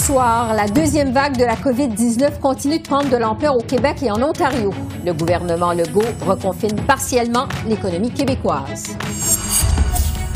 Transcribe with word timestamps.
Soir, 0.00 0.54
la 0.54 0.66
deuxième 0.66 1.12
vague 1.12 1.36
de 1.36 1.44
la 1.44 1.56
COVID-19 1.56 2.38
continue 2.40 2.78
de 2.78 2.82
prendre 2.82 3.10
de 3.10 3.16
l'ampleur 3.16 3.56
au 3.56 3.60
Québec 3.60 4.02
et 4.02 4.10
en 4.10 4.22
Ontario. 4.22 4.72
Le 5.04 5.12
gouvernement 5.12 5.72
Legault 5.72 6.00
reconfine 6.26 6.74
partiellement 6.86 7.46
l'économie 7.68 8.10
québécoise. 8.10 8.96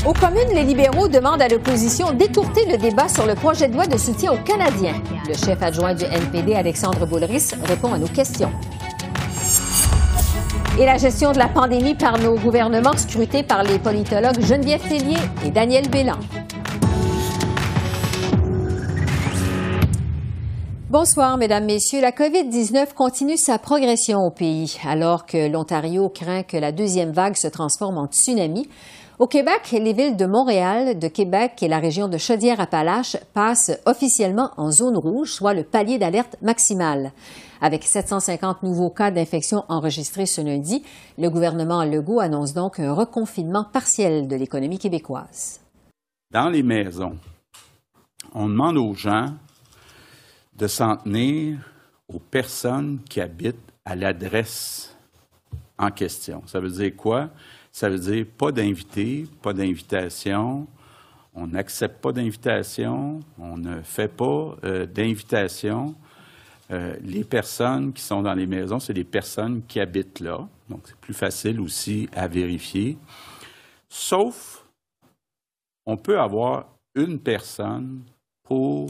Aux 0.05 0.13
communes, 0.13 0.53
les 0.53 0.63
libéraux 0.63 1.07
demandent 1.07 1.41
à 1.41 1.47
l'opposition 1.47 2.11
d'écourter 2.11 2.65
le 2.69 2.77
débat 2.77 3.07
sur 3.07 3.25
le 3.25 3.33
projet 3.33 3.67
de 3.67 3.73
loi 3.73 3.87
de 3.87 3.97
soutien 3.97 4.33
aux 4.33 4.43
Canadiens. 4.43 5.01
Le 5.27 5.33
chef 5.33 5.61
adjoint 5.63 5.95
du 5.95 6.03
NPD, 6.03 6.53
Alexandre 6.53 7.07
Boulris, 7.07 7.51
répond 7.63 7.91
à 7.91 7.97
nos 7.97 8.07
questions. 8.07 8.51
Et 10.79 10.85
la 10.85 10.97
gestion 10.97 11.31
de 11.31 11.39
la 11.39 11.47
pandémie 11.47 11.95
par 11.95 12.19
nos 12.19 12.35
gouvernements 12.35 12.97
scrutés 12.97 13.41
par 13.41 13.63
les 13.63 13.79
politologues 13.79 14.41
Geneviève 14.41 14.81
Tellier 14.87 15.17
et 15.43 15.49
Daniel 15.49 15.89
Bélan. 15.89 16.19
Bonsoir, 20.91 21.37
Mesdames, 21.37 21.65
Messieurs. 21.65 21.99
La 21.99 22.11
COVID-19 22.11 22.93
continue 22.93 23.37
sa 23.37 23.57
progression 23.57 24.19
au 24.19 24.29
pays, 24.29 24.77
alors 24.85 25.25
que 25.25 25.49
l'Ontario 25.49 26.09
craint 26.09 26.43
que 26.43 26.57
la 26.57 26.71
deuxième 26.71 27.11
vague 27.11 27.35
se 27.35 27.47
transforme 27.47 27.97
en 27.97 28.05
tsunami. 28.05 28.69
Au 29.17 29.25
Québec, 29.25 29.71
les 29.71 29.93
villes 29.93 30.15
de 30.15 30.27
Montréal, 30.27 30.99
de 30.99 31.07
Québec 31.07 31.63
et 31.63 31.67
la 31.67 31.79
région 31.79 32.07
de 32.07 32.19
Chaudière-Appalaches 32.19 33.17
passent 33.33 33.71
officiellement 33.87 34.51
en 34.57 34.69
zone 34.69 34.95
rouge, 34.95 35.31
soit 35.31 35.55
le 35.55 35.63
palier 35.63 35.97
d'alerte 35.97 36.37
maximal. 36.43 37.13
Avec 37.61 37.83
750 37.83 38.61
nouveaux 38.61 38.91
cas 38.91 39.09
d'infection 39.09 39.63
enregistrés 39.69 40.27
ce 40.27 40.41
lundi, 40.41 40.83
le 41.17 41.31
gouvernement 41.31 41.83
Legault 41.83 42.19
annonce 42.19 42.53
donc 42.53 42.79
un 42.79 42.93
reconfinement 42.93 43.63
partiel 43.63 44.27
de 44.27 44.35
l'économie 44.35 44.77
québécoise. 44.77 45.61
Dans 46.31 46.49
les 46.49 46.61
maisons, 46.61 47.15
on 48.35 48.47
demande 48.47 48.77
aux 48.77 48.93
gens 48.93 49.29
de 50.55 50.67
s'en 50.67 50.97
tenir 50.97 51.59
aux 52.07 52.19
personnes 52.19 52.99
qui 53.09 53.21
habitent 53.21 53.71
à 53.83 53.95
l'adresse 53.95 54.95
en 55.77 55.91
question. 55.91 56.43
Ça 56.47 56.59
veut 56.59 56.69
dire 56.69 56.95
quoi? 56.95 57.29
Ça 57.71 57.89
veut 57.89 57.99
dire 57.99 58.25
pas 58.37 58.51
d'invité, 58.51 59.27
pas 59.41 59.53
d'invitation. 59.53 60.67
On 61.33 61.47
n'accepte 61.47 62.01
pas 62.01 62.13
d'invitation, 62.13 63.19
on 63.37 63.57
ne 63.57 63.81
fait 63.81 64.07
pas 64.07 64.55
euh, 64.63 64.85
d'invitation. 64.85 65.93
Euh, 66.71 66.95
les 67.03 67.25
personnes 67.25 67.91
qui 67.91 68.01
sont 68.01 68.21
dans 68.21 68.33
les 68.33 68.47
maisons, 68.47 68.79
c'est 68.79 68.93
les 68.93 69.03
personnes 69.03 69.61
qui 69.67 69.81
habitent 69.81 70.21
là. 70.21 70.47
Donc, 70.69 70.81
c'est 70.85 70.95
plus 70.95 71.13
facile 71.13 71.59
aussi 71.59 72.07
à 72.13 72.27
vérifier. 72.27 72.97
Sauf, 73.89 74.65
on 75.85 75.97
peut 75.97 76.19
avoir 76.19 76.67
une 76.95 77.19
personne 77.19 78.01
pour 78.43 78.89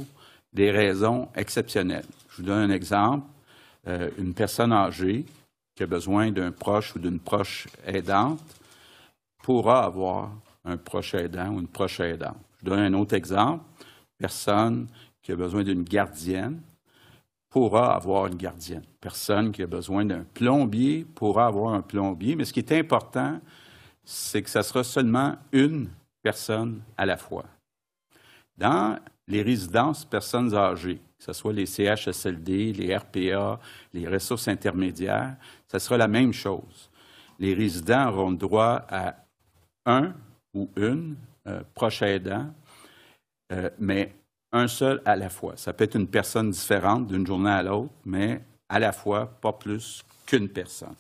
des 0.56 0.72
raisons 0.72 1.28
exceptionnelles. 1.36 2.06
Je 2.30 2.38
vous 2.38 2.44
donne 2.44 2.72
un 2.72 2.74
exemple. 2.74 3.28
Euh, 3.88 4.10
une 4.18 4.34
personne 4.34 4.72
âgée 4.72 5.26
qui 5.76 5.84
a 5.84 5.86
besoin 5.86 6.32
d'un 6.32 6.52
proche 6.52 6.96
ou 6.96 7.00
d'une 7.00 7.20
proche 7.20 7.68
aidante 7.86 8.42
pourra 9.44 9.84
avoir 9.84 10.32
un 10.64 10.78
proche 10.78 11.14
aidant 11.14 11.50
ou 11.50 11.60
une 11.60 11.68
proche 11.68 12.00
aidante. 12.00 12.38
Je 12.60 12.66
donne 12.66 12.80
un 12.80 12.94
autre 12.94 13.14
exemple. 13.14 13.64
Personne 14.18 14.88
qui 15.22 15.34
a 15.34 15.36
besoin 15.36 15.64
d'une 15.64 15.84
gardienne 15.84 16.62
pourra 17.50 17.94
avoir 17.94 18.28
une 18.28 18.36
gardienne. 18.36 18.84
Personne 19.00 19.52
qui 19.52 19.62
a 19.62 19.68
besoin 19.68 20.06
d'un 20.06 20.24
plombier 20.34 21.04
pourra 21.04 21.48
avoir 21.48 21.74
un 21.74 21.82
plombier. 21.82 22.36
Mais 22.36 22.46
ce 22.46 22.54
qui 22.54 22.62
est 22.62 22.72
important, 22.72 23.40
c'est 24.06 24.42
que 24.42 24.50
ce 24.50 24.62
sera 24.62 24.84
seulement 24.84 25.36
une 25.52 25.90
personne 26.24 26.82
à 26.98 27.06
la 27.06 27.18
fois. 27.18 27.46
Dans 28.58 28.98
les 29.28 29.42
résidences 29.42 30.06
personnes 30.06 30.54
âgées, 30.54 31.02
que 31.18 31.24
ce 31.24 31.34
soit 31.34 31.54
les 31.54 31.66
CHSLD, 31.66 32.74
les 32.74 32.96
RPA, 32.96 33.60
les 33.94 34.08
ressources 34.08 34.48
intermédiaires, 34.48 35.36
ce 35.72 35.80
sera 35.80 35.98
la 35.98 36.08
même 36.08 36.34
chose. 36.34 36.90
Les 37.40 37.54
résidents 37.54 38.10
auront 38.10 38.32
droit 38.32 38.86
à 38.90 39.16
un 39.86 40.14
ou 40.54 40.70
une 40.78 41.16
euh, 41.48 41.62
proche 41.74 42.02
aidant, 42.02 42.54
euh, 43.52 43.70
mais 43.80 44.16
un 44.52 44.68
seul 44.68 45.02
à 45.06 45.16
la 45.16 45.30
fois. 45.30 45.58
Ça 45.58 45.74
peut 45.74 45.84
être 45.84 45.96
une 45.96 46.08
personne 46.08 46.52
différente 46.52 47.08
d'une 47.08 47.26
journée 47.26 47.52
à 47.52 47.64
l'autre, 47.64 47.94
mais 48.06 48.42
à 48.70 48.80
la 48.80 48.92
fois, 48.92 49.28
pas 49.42 49.54
plus 49.54 50.04
qu'une 50.26 50.50
personne. 50.50 50.96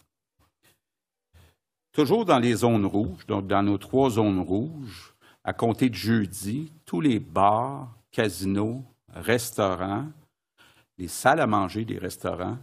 Toujours 1.94 2.26
dans 2.26 2.40
les 2.40 2.56
zones 2.56 2.86
rouges, 2.86 3.26
donc 3.26 3.48
dans 3.48 3.64
nos 3.64 3.78
trois 3.78 4.10
zones 4.10 4.42
rouges, 4.42 5.16
à 5.44 5.54
compter 5.54 5.90
de 5.90 5.96
jeudi, 5.96 6.72
tous 6.86 7.00
les 7.00 7.20
bars, 7.20 7.96
casinos, 8.16 8.82
restaurants, 9.14 10.06
les 10.98 11.10
salles 11.10 11.42
à 11.42 11.48
manger 11.48 11.84
des 11.84 11.98
restaurants 11.98 12.58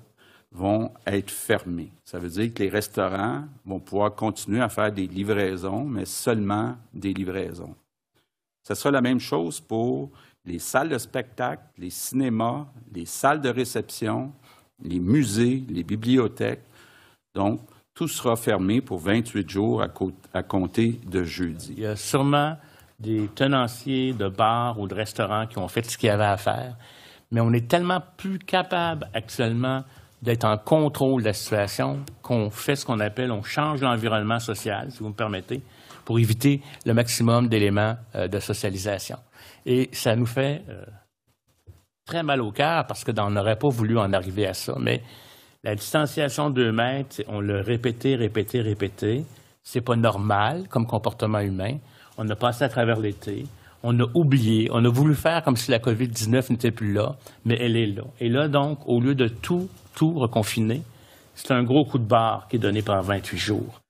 vont 0.50 0.90
être 1.06 1.30
fermées. 1.30 1.92
Ça 2.04 2.18
veut 2.18 2.30
dire 2.30 2.54
que 2.54 2.62
les 2.62 2.70
restaurants 2.70 3.44
vont 3.66 3.78
pouvoir 3.78 4.14
continuer 4.14 4.62
à 4.62 4.70
faire 4.70 4.90
des 4.90 5.06
livraisons, 5.06 5.84
mais 5.84 6.06
seulement 6.06 6.76
des 6.94 7.12
livraisons. 7.12 7.74
Ce 8.66 8.74
sera 8.74 8.90
la 8.90 9.02
même 9.02 9.20
chose 9.20 9.60
pour 9.60 10.10
les 10.46 10.58
salles 10.58 10.88
de 10.88 10.98
spectacle, 10.98 11.62
les 11.76 11.90
cinémas, 11.90 12.66
les 12.94 13.06
salles 13.06 13.42
de 13.42 13.50
réception, 13.50 14.32
les 14.82 15.00
musées, 15.00 15.64
les 15.68 15.84
bibliothèques. 15.84 16.64
Donc, 17.34 17.60
tout 17.94 18.08
sera 18.08 18.36
fermé 18.36 18.80
pour 18.80 18.98
28 19.00 19.50
jours 19.50 19.82
à, 19.82 20.42
compter 20.42 20.98
de 21.06 21.24
jeudi. 21.24 21.74
Il 21.76 21.82
y 21.82 21.86
a 21.86 21.96
sûrement 21.96 22.56
des 23.02 23.28
tenanciers 23.34 24.12
de 24.12 24.28
bars 24.28 24.78
ou 24.78 24.86
de 24.86 24.94
restaurants 24.94 25.46
qui 25.46 25.58
ont 25.58 25.68
fait 25.68 25.84
ce 25.88 25.98
qu'il 25.98 26.06
y 26.06 26.10
avait 26.10 26.24
à 26.24 26.36
faire. 26.36 26.76
Mais 27.32 27.40
on 27.40 27.52
est 27.52 27.68
tellement 27.68 28.00
plus 28.16 28.38
capable 28.38 29.08
actuellement 29.12 29.82
d'être 30.22 30.44
en 30.44 30.56
contrôle 30.56 31.22
de 31.22 31.28
la 31.28 31.32
situation 31.32 31.98
qu'on 32.22 32.48
fait 32.50 32.76
ce 32.76 32.86
qu'on 32.86 33.00
appelle, 33.00 33.32
on 33.32 33.42
change 33.42 33.80
l'environnement 33.80 34.38
social, 34.38 34.92
si 34.92 35.00
vous 35.00 35.08
me 35.08 35.14
permettez, 35.14 35.60
pour 36.04 36.18
éviter 36.20 36.60
le 36.86 36.94
maximum 36.94 37.48
d'éléments 37.48 37.96
euh, 38.14 38.28
de 38.28 38.38
socialisation. 38.38 39.18
Et 39.66 39.88
ça 39.92 40.14
nous 40.14 40.26
fait 40.26 40.62
euh, 40.68 40.84
très 42.06 42.22
mal 42.22 42.40
au 42.40 42.52
cœur 42.52 42.86
parce 42.86 43.02
qu'on 43.02 43.30
n'aurait 43.30 43.58
pas 43.58 43.68
voulu 43.68 43.98
en 43.98 44.12
arriver 44.12 44.46
à 44.46 44.54
ça. 44.54 44.76
Mais 44.78 45.02
la 45.64 45.74
distanciation 45.74 46.50
de 46.50 46.54
deux 46.54 46.72
mètres, 46.72 47.22
on 47.26 47.40
l'a 47.40 47.62
répété, 47.62 48.14
répété, 48.14 48.60
répété. 48.60 49.24
C'est 49.64 49.80
pas 49.80 49.96
normal 49.96 50.68
comme 50.68 50.86
comportement 50.86 51.40
humain 51.40 51.78
on 52.18 52.28
a 52.28 52.36
passé 52.36 52.64
à 52.64 52.68
travers 52.68 53.00
l'été, 53.00 53.46
on 53.82 53.98
a 53.98 54.06
oublié, 54.14 54.68
on 54.72 54.84
a 54.84 54.88
voulu 54.88 55.14
faire 55.14 55.42
comme 55.42 55.56
si 55.56 55.70
la 55.70 55.78
COVID-19 55.78 56.50
n'était 56.50 56.70
plus 56.70 56.92
là, 56.92 57.16
mais 57.44 57.56
elle 57.60 57.76
est 57.76 57.86
là. 57.86 58.04
Et 58.20 58.28
là, 58.28 58.48
donc, 58.48 58.78
au 58.86 59.00
lieu 59.00 59.14
de 59.14 59.28
tout, 59.28 59.68
tout 59.94 60.12
reconfiner, 60.12 60.82
c'est 61.34 61.52
un 61.52 61.62
gros 61.62 61.84
coup 61.84 61.98
de 61.98 62.04
barre 62.04 62.46
qui 62.48 62.56
est 62.56 62.58
donné 62.58 62.82
par 62.82 63.02
28 63.02 63.38
jours. 63.38 63.80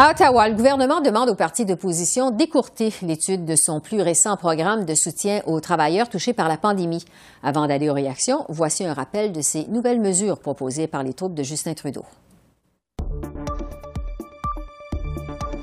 À 0.00 0.10
Ottawa, 0.12 0.48
le 0.48 0.54
gouvernement 0.54 1.00
demande 1.00 1.28
aux 1.28 1.34
partis 1.34 1.64
d'opposition 1.64 2.30
d'écourter 2.30 2.94
l'étude 3.02 3.44
de 3.44 3.56
son 3.56 3.80
plus 3.80 4.00
récent 4.00 4.36
programme 4.36 4.84
de 4.84 4.94
soutien 4.94 5.40
aux 5.46 5.58
travailleurs 5.58 6.08
touchés 6.08 6.32
par 6.32 6.48
la 6.48 6.56
pandémie. 6.56 7.04
Avant 7.42 7.66
d'aller 7.66 7.90
aux 7.90 7.94
réactions, 7.94 8.44
voici 8.48 8.84
un 8.84 8.94
rappel 8.94 9.32
de 9.32 9.40
ces 9.40 9.66
nouvelles 9.66 10.00
mesures 10.00 10.38
proposées 10.38 10.86
par 10.86 11.02
les 11.02 11.14
troupes 11.14 11.34
de 11.34 11.42
Justin 11.42 11.74
Trudeau. 11.74 12.04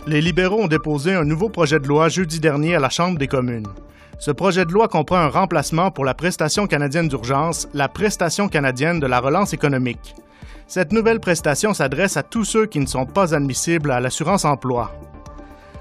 Les 0.07 0.21
libéraux 0.21 0.61
ont 0.61 0.67
déposé 0.67 1.15
un 1.15 1.23
nouveau 1.23 1.49
projet 1.49 1.79
de 1.79 1.87
loi 1.87 2.09
jeudi 2.09 2.39
dernier 2.39 2.75
à 2.75 2.79
la 2.79 2.89
Chambre 2.89 3.17
des 3.17 3.27
communes. 3.27 3.67
Ce 4.19 4.29
projet 4.29 4.63
de 4.63 4.71
loi 4.71 4.87
comprend 4.87 5.17
un 5.17 5.29
remplacement 5.29 5.89
pour 5.89 6.05
la 6.05 6.13
prestation 6.13 6.67
canadienne 6.67 7.07
d'urgence, 7.07 7.67
la 7.73 7.89
prestation 7.89 8.47
canadienne 8.47 8.99
de 8.99 9.07
la 9.07 9.19
relance 9.19 9.53
économique. 9.53 10.13
Cette 10.67 10.91
nouvelle 10.91 11.19
prestation 11.19 11.73
s'adresse 11.73 12.17
à 12.17 12.23
tous 12.23 12.43
ceux 12.43 12.67
qui 12.67 12.79
ne 12.79 12.85
sont 12.85 13.07
pas 13.07 13.33
admissibles 13.33 13.89
à 13.89 13.99
l'assurance 13.99 14.45
emploi. 14.45 14.91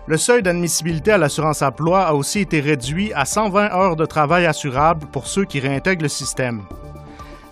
Le 0.06 0.16
seuil 0.16 0.42
d'admissibilité 0.42 1.12
à 1.12 1.18
l'assurance 1.18 1.60
emploi 1.60 2.06
a 2.06 2.14
aussi 2.14 2.40
été 2.40 2.60
réduit 2.60 3.12
à 3.12 3.26
120 3.26 3.72
heures 3.72 3.96
de 3.96 4.06
travail 4.06 4.46
assurables 4.46 5.06
pour 5.06 5.26
ceux 5.26 5.44
qui 5.44 5.60
réintègrent 5.60 6.02
le 6.02 6.08
système. 6.08 6.62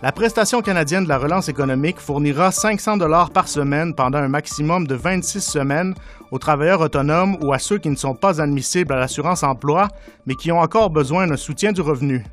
La 0.03 0.11
prestation 0.11 0.63
canadienne 0.63 1.05
de 1.05 1.09
la 1.09 1.17
relance 1.17 1.49
économique 1.49 2.01
fournira 2.01 2.51
500 2.51 2.97
dollars 2.97 3.31
par 3.31 3.47
semaine 3.47 3.95
pendant 3.95 4.19
un 4.19 4.27
maximum 4.27 4.85
de 4.85 4.97
26 4.97 5.41
semaines 5.41 5.95
aux 6.33 6.41
travailleurs 6.41 6.81
autonomes 6.81 7.37
ou 7.41 7.53
à 7.53 7.61
ceux 7.61 7.79
qui 7.79 7.89
ne 7.89 7.95
sont 7.95 8.17
pas 8.17 8.41
admissibles 8.41 8.93
à 8.93 8.97
l'assurance 8.99 9.45
emploi, 9.45 9.87
mais 10.27 10.35
qui 10.35 10.51
ont 10.51 10.59
encore 10.59 10.91
besoin 10.91 11.29
d'un 11.29 11.37
soutien 11.37 11.71
du 11.71 11.83
revenu. 11.83 12.25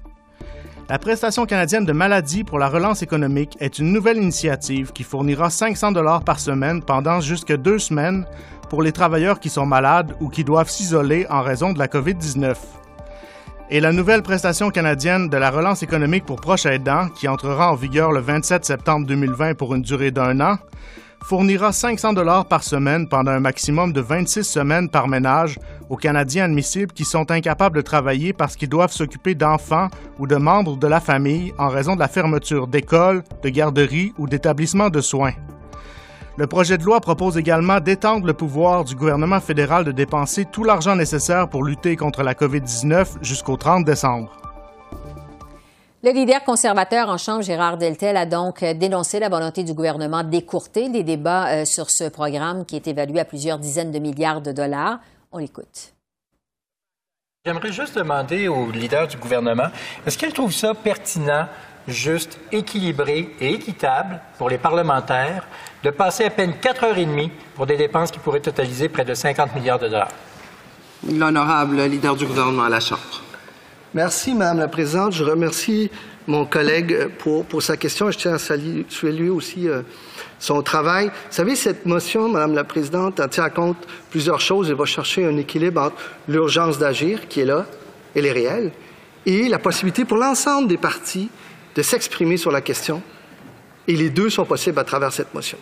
La 0.89 0.97
prestation 0.97 1.45
canadienne 1.45 1.85
de 1.85 1.93
maladie 1.93 2.43
pour 2.43 2.57
la 2.57 2.69
relance 2.69 3.03
économique 3.03 3.55
est 3.59 3.77
une 3.77 3.93
nouvelle 3.93 4.17
initiative 4.17 4.91
qui 4.91 5.03
fournira 5.03 5.51
500 5.51 5.91
dollars 5.91 6.23
par 6.23 6.39
semaine 6.39 6.81
pendant 6.81 7.21
jusque 7.21 7.55
deux 7.55 7.77
semaines 7.77 8.25
pour 8.71 8.81
les 8.81 8.91
travailleurs 8.91 9.39
qui 9.39 9.49
sont 9.49 9.67
malades 9.67 10.15
ou 10.19 10.29
qui 10.29 10.43
doivent 10.43 10.71
s'isoler 10.71 11.27
en 11.29 11.43
raison 11.43 11.71
de 11.71 11.77
la 11.77 11.87
COVID-19. 11.87 12.55
Et 13.71 13.79
la 13.79 13.91
nouvelle 13.91 14.23
prestation 14.23 14.71
canadienne 14.71 15.29
de 15.29 15.37
la 15.37 15.51
relance 15.51 15.83
économique 15.83 16.25
pour 16.25 16.41
proches 16.41 16.65
aidants, 16.65 17.07
qui 17.09 17.27
entrera 17.27 17.71
en 17.71 17.75
vigueur 17.75 18.11
le 18.11 18.19
27 18.19 18.65
septembre 18.65 19.05
2020 19.05 19.53
pour 19.53 19.75
une 19.75 19.83
durée 19.83 20.09
d'un 20.09 20.41
an, 20.41 20.57
fournira 21.21 21.71
500 21.71 22.13
dollars 22.13 22.47
par 22.47 22.63
semaine 22.63 23.07
pendant 23.07 23.29
un 23.29 23.39
maximum 23.39 23.93
de 23.93 24.01
26 24.01 24.43
semaines 24.43 24.89
par 24.89 25.07
ménage 25.07 25.59
aux 25.87 25.97
Canadiens 25.97 26.45
admissibles 26.45 26.93
qui 26.93 27.05
sont 27.05 27.29
incapables 27.29 27.75
de 27.75 27.83
travailler 27.83 28.33
parce 28.33 28.55
qu'ils 28.55 28.69
doivent 28.69 28.91
s'occuper 28.91 29.35
d'enfants 29.35 29.89
ou 30.17 30.25
de 30.25 30.37
membres 30.37 30.77
de 30.77 30.87
la 30.87 30.99
famille 30.99 31.53
en 31.59 31.69
raison 31.69 31.93
de 31.93 31.99
la 31.99 32.07
fermeture 32.07 32.65
d'écoles, 32.65 33.23
de 33.43 33.49
garderies 33.49 34.13
ou 34.17 34.27
d'établissements 34.27 34.89
de 34.89 35.01
soins. 35.01 35.33
Le 36.39 36.47
projet 36.47 36.77
de 36.77 36.85
loi 36.85 37.01
propose 37.01 37.37
également 37.37 37.81
d'étendre 37.81 38.25
le 38.25 38.33
pouvoir 38.33 38.85
du 38.85 38.95
gouvernement 38.95 39.41
fédéral 39.41 39.83
de 39.83 39.91
dépenser 39.91 40.45
tout 40.45 40.63
l'argent 40.63 40.95
nécessaire 40.95 41.49
pour 41.49 41.65
lutter 41.65 41.97
contre 41.97 42.23
la 42.23 42.33
COVID-19 42.33 43.17
jusqu'au 43.21 43.57
30 43.57 43.83
décembre. 43.83 44.31
Le 46.01 46.11
leader 46.11 46.41
conservateur 46.45 47.09
en 47.09 47.17
Chambre, 47.17 47.41
Gérard 47.41 47.77
Deltel, 47.77 48.15
a 48.15 48.25
donc 48.25 48.63
dénoncé 48.63 49.19
la 49.19 49.27
volonté 49.27 49.65
du 49.65 49.73
gouvernement 49.73 50.23
d'écourter 50.23 50.87
les 50.87 51.03
débats 51.03 51.49
euh, 51.49 51.65
sur 51.65 51.89
ce 51.89 52.05
programme 52.05 52.63
qui 52.65 52.77
est 52.77 52.87
évalué 52.87 53.19
à 53.19 53.25
plusieurs 53.25 53.59
dizaines 53.59 53.91
de 53.91 53.99
milliards 53.99 54.39
de 54.39 54.53
dollars. 54.53 54.99
On 55.33 55.39
l'écoute. 55.39 55.93
J'aimerais 57.45 57.73
juste 57.73 57.97
demander 57.97 58.47
au 58.47 58.71
leader 58.71 59.09
du 59.09 59.17
gouvernement, 59.17 59.67
est-ce 60.05 60.17
qu'il 60.17 60.31
trouve 60.31 60.53
ça 60.53 60.73
pertinent, 60.73 61.47
juste, 61.85 62.39
équilibré 62.53 63.29
et 63.41 63.55
équitable 63.55 64.21
pour 64.37 64.49
les 64.49 64.57
parlementaires 64.57 65.45
de 65.83 65.89
passer 65.89 66.25
à 66.25 66.29
peine 66.29 66.53
quatre 66.61 66.83
heures 66.83 66.97
et 66.97 67.05
demie 67.05 67.31
pour 67.55 67.65
des 67.65 67.77
dépenses 67.77 68.11
qui 68.11 68.19
pourraient 68.19 68.39
totaliser 68.39 68.89
près 68.89 69.05
de 69.05 69.13
50 69.13 69.55
milliards 69.55 69.79
de 69.79 69.87
dollars? 69.87 70.11
L'honorable 71.09 71.81
leader 71.83 72.15
du 72.15 72.25
gouvernement 72.25 72.63
à 72.63 72.69
la 72.69 72.79
Chambre. 72.79 73.23
Merci, 73.93 74.35
Madame 74.35 74.59
la 74.59 74.67
Présidente. 74.67 75.13
Je 75.13 75.23
remercie 75.23 75.89
mon 76.27 76.45
collègue 76.45 77.07
pour, 77.17 77.45
pour 77.45 77.63
sa 77.63 77.75
question. 77.75 78.11
Je 78.11 78.17
tiens 78.17 78.33
à 78.33 78.37
saluer 78.37 78.85
lui 79.03 79.29
aussi 79.29 79.67
euh, 79.67 79.81
son 80.37 80.61
travail. 80.61 81.07
Vous 81.07 81.11
savez, 81.31 81.55
cette 81.55 81.85
motion, 81.85 82.29
Madame 82.29 82.53
la 82.53 82.63
Présidente, 82.63 83.19
elle 83.19 83.29
tient 83.29 83.49
compte 83.49 83.77
plusieurs 84.11 84.41
choses 84.41 84.69
et 84.69 84.73
va 84.73 84.85
chercher 84.85 85.25
un 85.25 85.37
équilibre 85.37 85.81
entre 85.81 85.95
l'urgence 86.27 86.77
d'agir, 86.77 87.27
qui 87.27 87.41
est 87.41 87.45
là, 87.45 87.65
elle 88.15 88.25
est 88.25 88.31
réelle, 88.31 88.71
et 89.25 89.49
la 89.49 89.57
possibilité 89.57 90.05
pour 90.05 90.17
l'ensemble 90.17 90.67
des 90.67 90.77
partis 90.77 91.29
de 91.75 91.81
s'exprimer 91.81 92.37
sur 92.37 92.51
la 92.51 92.61
question. 92.61 93.01
Et 93.89 93.95
les 93.95 94.11
deux 94.11 94.29
sont 94.29 94.45
possibles 94.45 94.77
à 94.77 94.83
travers 94.83 95.11
cette 95.11 95.33
motion. 95.33 95.57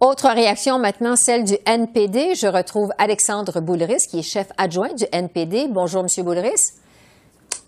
Autre 0.00 0.28
réaction 0.34 0.78
maintenant, 0.78 1.16
celle 1.16 1.44
du 1.44 1.54
NPD. 1.64 2.34
Je 2.34 2.46
retrouve 2.46 2.90
Alexandre 2.98 3.62
Boulris, 3.62 4.06
qui 4.10 4.18
est 4.18 4.22
chef 4.22 4.48
adjoint 4.58 4.92
du 4.92 5.06
NPD. 5.10 5.68
Bonjour, 5.70 6.02
Monsieur 6.02 6.22
Boulris. 6.24 6.60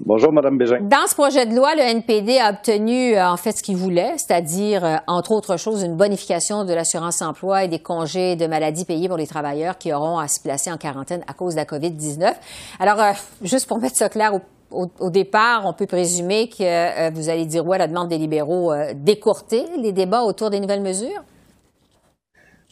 Bonjour, 0.04 0.34
Mme 0.34 0.58
Bégin. 0.58 0.80
Dans 0.82 1.06
ce 1.06 1.14
projet 1.14 1.46
de 1.46 1.56
loi, 1.56 1.74
le 1.74 1.80
NPD 1.80 2.38
a 2.40 2.50
obtenu 2.50 3.14
euh, 3.14 3.26
en 3.26 3.38
fait 3.38 3.52
ce 3.52 3.62
qu'il 3.62 3.76
voulait, 3.76 4.18
c'est-à-dire, 4.18 4.84
euh, 4.84 4.96
entre 5.06 5.32
autres 5.32 5.56
choses, 5.56 5.82
une 5.82 5.96
bonification 5.96 6.66
de 6.66 6.74
l'assurance-emploi 6.74 7.64
et 7.64 7.68
des 7.68 7.78
congés 7.78 8.36
de 8.36 8.46
maladie 8.46 8.84
payés 8.84 9.08
pour 9.08 9.16
les 9.16 9.26
travailleurs 9.26 9.78
qui 9.78 9.94
auront 9.94 10.18
à 10.18 10.28
se 10.28 10.40
placer 10.42 10.70
en 10.70 10.76
quarantaine 10.76 11.22
à 11.26 11.32
cause 11.32 11.54
de 11.54 11.60
la 11.60 11.64
COVID-19. 11.64 12.34
Alors, 12.80 13.00
euh, 13.00 13.12
juste 13.42 13.66
pour 13.66 13.78
mettre 13.78 13.96
ça 13.96 14.10
clair 14.10 14.34
au, 14.72 15.10
départ, 15.10 15.66
on 15.66 15.72
peut 15.72 15.86
présumer 15.86 16.48
que 16.48 17.10
vous 17.10 17.28
allez 17.28 17.46
dire 17.46 17.66
ouais 17.66 17.78
la 17.78 17.86
demande 17.86 18.08
des 18.08 18.18
libéraux 18.18 18.72
d'écourter 18.94 19.64
les 19.78 19.92
débats 19.92 20.22
autour 20.22 20.50
des 20.50 20.60
nouvelles 20.60 20.82
mesures? 20.82 21.22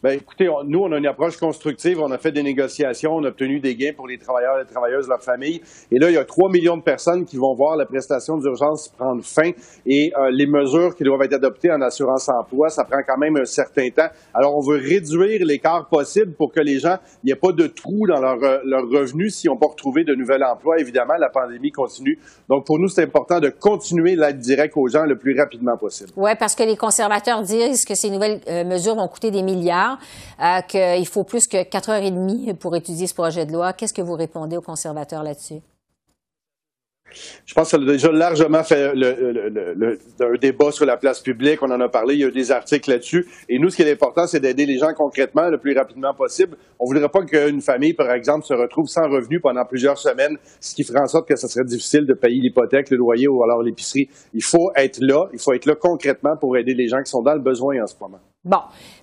Ben, 0.03 0.17
écoutez, 0.17 0.49
nous, 0.65 0.79
on 0.79 0.91
a 0.93 0.97
une 0.97 1.05
approche 1.05 1.37
constructive. 1.37 1.99
On 2.01 2.09
a 2.09 2.17
fait 2.17 2.31
des 2.31 2.41
négociations, 2.41 3.11
on 3.13 3.23
a 3.23 3.27
obtenu 3.27 3.59
des 3.59 3.75
gains 3.75 3.91
pour 3.95 4.07
les 4.07 4.17
travailleurs 4.17 4.57
et 4.57 4.61
les 4.61 4.67
travailleuses, 4.67 5.07
leurs 5.07 5.21
familles. 5.21 5.61
Et 5.91 5.99
là, 5.99 6.09
il 6.09 6.15
y 6.15 6.17
a 6.17 6.25
3 6.25 6.49
millions 6.49 6.75
de 6.75 6.81
personnes 6.81 7.23
qui 7.23 7.37
vont 7.37 7.53
voir 7.53 7.75
la 7.77 7.85
prestation 7.85 8.37
d'urgence 8.37 8.89
prendre 8.97 9.23
fin. 9.23 9.51
Et 9.85 10.11
euh, 10.17 10.31
les 10.31 10.47
mesures 10.47 10.95
qui 10.95 11.03
doivent 11.03 11.21
être 11.21 11.35
adoptées 11.35 11.71
en 11.71 11.81
assurance-emploi, 11.81 12.69
ça 12.69 12.83
prend 12.83 13.01
quand 13.07 13.19
même 13.19 13.37
un 13.37 13.45
certain 13.45 13.89
temps. 13.91 14.07
Alors, 14.33 14.57
on 14.57 14.61
veut 14.61 14.79
réduire 14.79 15.45
l'écart 15.45 15.87
possible 15.87 16.33
pour 16.33 16.51
que 16.51 16.61
les 16.61 16.79
gens, 16.79 16.97
il 17.23 17.27
n'y 17.27 17.31
ait 17.33 17.35
pas 17.35 17.51
de 17.51 17.67
trou 17.67 18.07
dans 18.07 18.19
leur, 18.19 18.41
euh, 18.43 18.57
revenu 18.91 19.29
s'ils 19.29 19.51
n'ont 19.51 19.57
pas 19.57 19.67
retrouvé 19.67 20.03
de 20.03 20.15
nouvel 20.15 20.43
emploi. 20.43 20.79
Évidemment, 20.79 21.13
la 21.19 21.29
pandémie 21.29 21.71
continue. 21.71 22.17
Donc, 22.49 22.65
pour 22.65 22.79
nous, 22.79 22.87
c'est 22.87 23.03
important 23.03 23.39
de 23.39 23.49
continuer 23.49 24.15
l'aide 24.15 24.39
directe 24.39 24.73
aux 24.77 24.87
gens 24.87 25.03
le 25.03 25.15
plus 25.15 25.39
rapidement 25.39 25.77
possible. 25.77 26.09
Oui, 26.17 26.31
parce 26.39 26.55
que 26.55 26.63
les 26.63 26.75
conservateurs 26.75 27.43
disent 27.43 27.85
que 27.85 27.93
ces 27.93 28.09
nouvelles 28.09 28.41
euh, 28.47 28.63
mesures 28.63 28.95
vont 28.95 29.07
coûter 29.07 29.29
des 29.29 29.43
milliards. 29.43 29.90
Euh, 30.41 30.61
qu'il 30.61 31.07
faut 31.07 31.23
plus 31.23 31.47
que 31.47 31.63
quatre 31.63 31.89
heures 31.89 32.03
et 32.03 32.11
demie 32.11 32.53
pour 32.53 32.75
étudier 32.75 33.07
ce 33.07 33.13
projet 33.13 33.45
de 33.45 33.53
loi. 33.53 33.73
Qu'est-ce 33.73 33.93
que 33.93 34.01
vous 34.01 34.15
répondez 34.15 34.57
aux 34.57 34.61
conservateurs 34.61 35.23
là-dessus? 35.23 35.61
Je 37.45 37.53
pense 37.53 37.71
que 37.71 37.77
ça 37.77 37.83
a 37.83 37.85
déjà 37.85 38.11
largement 38.11 38.63
fait 38.63 38.87
un 38.87 40.37
débat 40.39 40.71
sur 40.71 40.85
la 40.85 40.97
place 40.97 41.19
publique. 41.19 41.61
On 41.61 41.71
en 41.71 41.81
a 41.81 41.89
parlé. 41.89 42.15
Il 42.15 42.21
y 42.21 42.23
a 42.23 42.27
eu 42.27 42.31
des 42.31 42.51
articles 42.51 42.89
là-dessus. 42.89 43.27
Et 43.49 43.59
nous, 43.59 43.69
ce 43.69 43.75
qui 43.75 43.81
est 43.83 43.91
important, 43.91 44.27
c'est 44.27 44.39
d'aider 44.39 44.65
les 44.65 44.77
gens 44.77 44.93
concrètement 44.95 45.49
le 45.49 45.57
plus 45.57 45.77
rapidement 45.77 46.13
possible. 46.13 46.57
On 46.79 46.85
ne 46.85 46.93
voudrait 46.93 47.09
pas 47.09 47.23
qu'une 47.25 47.61
famille, 47.61 47.93
par 47.93 48.11
exemple, 48.11 48.45
se 48.45 48.53
retrouve 48.53 48.87
sans 48.87 49.09
revenu 49.09 49.39
pendant 49.39 49.65
plusieurs 49.65 49.97
semaines, 49.97 50.37
ce 50.59 50.73
qui 50.73 50.83
ferait 50.83 51.01
en 51.01 51.07
sorte 51.07 51.27
que 51.27 51.35
ce 51.35 51.47
serait 51.47 51.65
difficile 51.65 52.05
de 52.05 52.13
payer 52.13 52.39
l'hypothèque, 52.41 52.89
le 52.89 52.97
loyer 52.97 53.27
ou 53.27 53.43
alors 53.43 53.61
l'épicerie. 53.61 54.09
Il 54.33 54.43
faut 54.43 54.71
être 54.75 54.99
là. 55.01 55.25
Il 55.33 55.39
faut 55.39 55.53
être 55.53 55.65
là 55.65 55.75
concrètement 55.75 56.35
pour 56.39 56.57
aider 56.57 56.73
les 56.73 56.87
gens 56.87 57.01
qui 57.03 57.09
sont 57.09 57.21
dans 57.21 57.33
le 57.33 57.41
besoin 57.41 57.81
en 57.81 57.87
ce 57.87 57.95
moment. 57.99 58.19
Bon. 58.43 58.57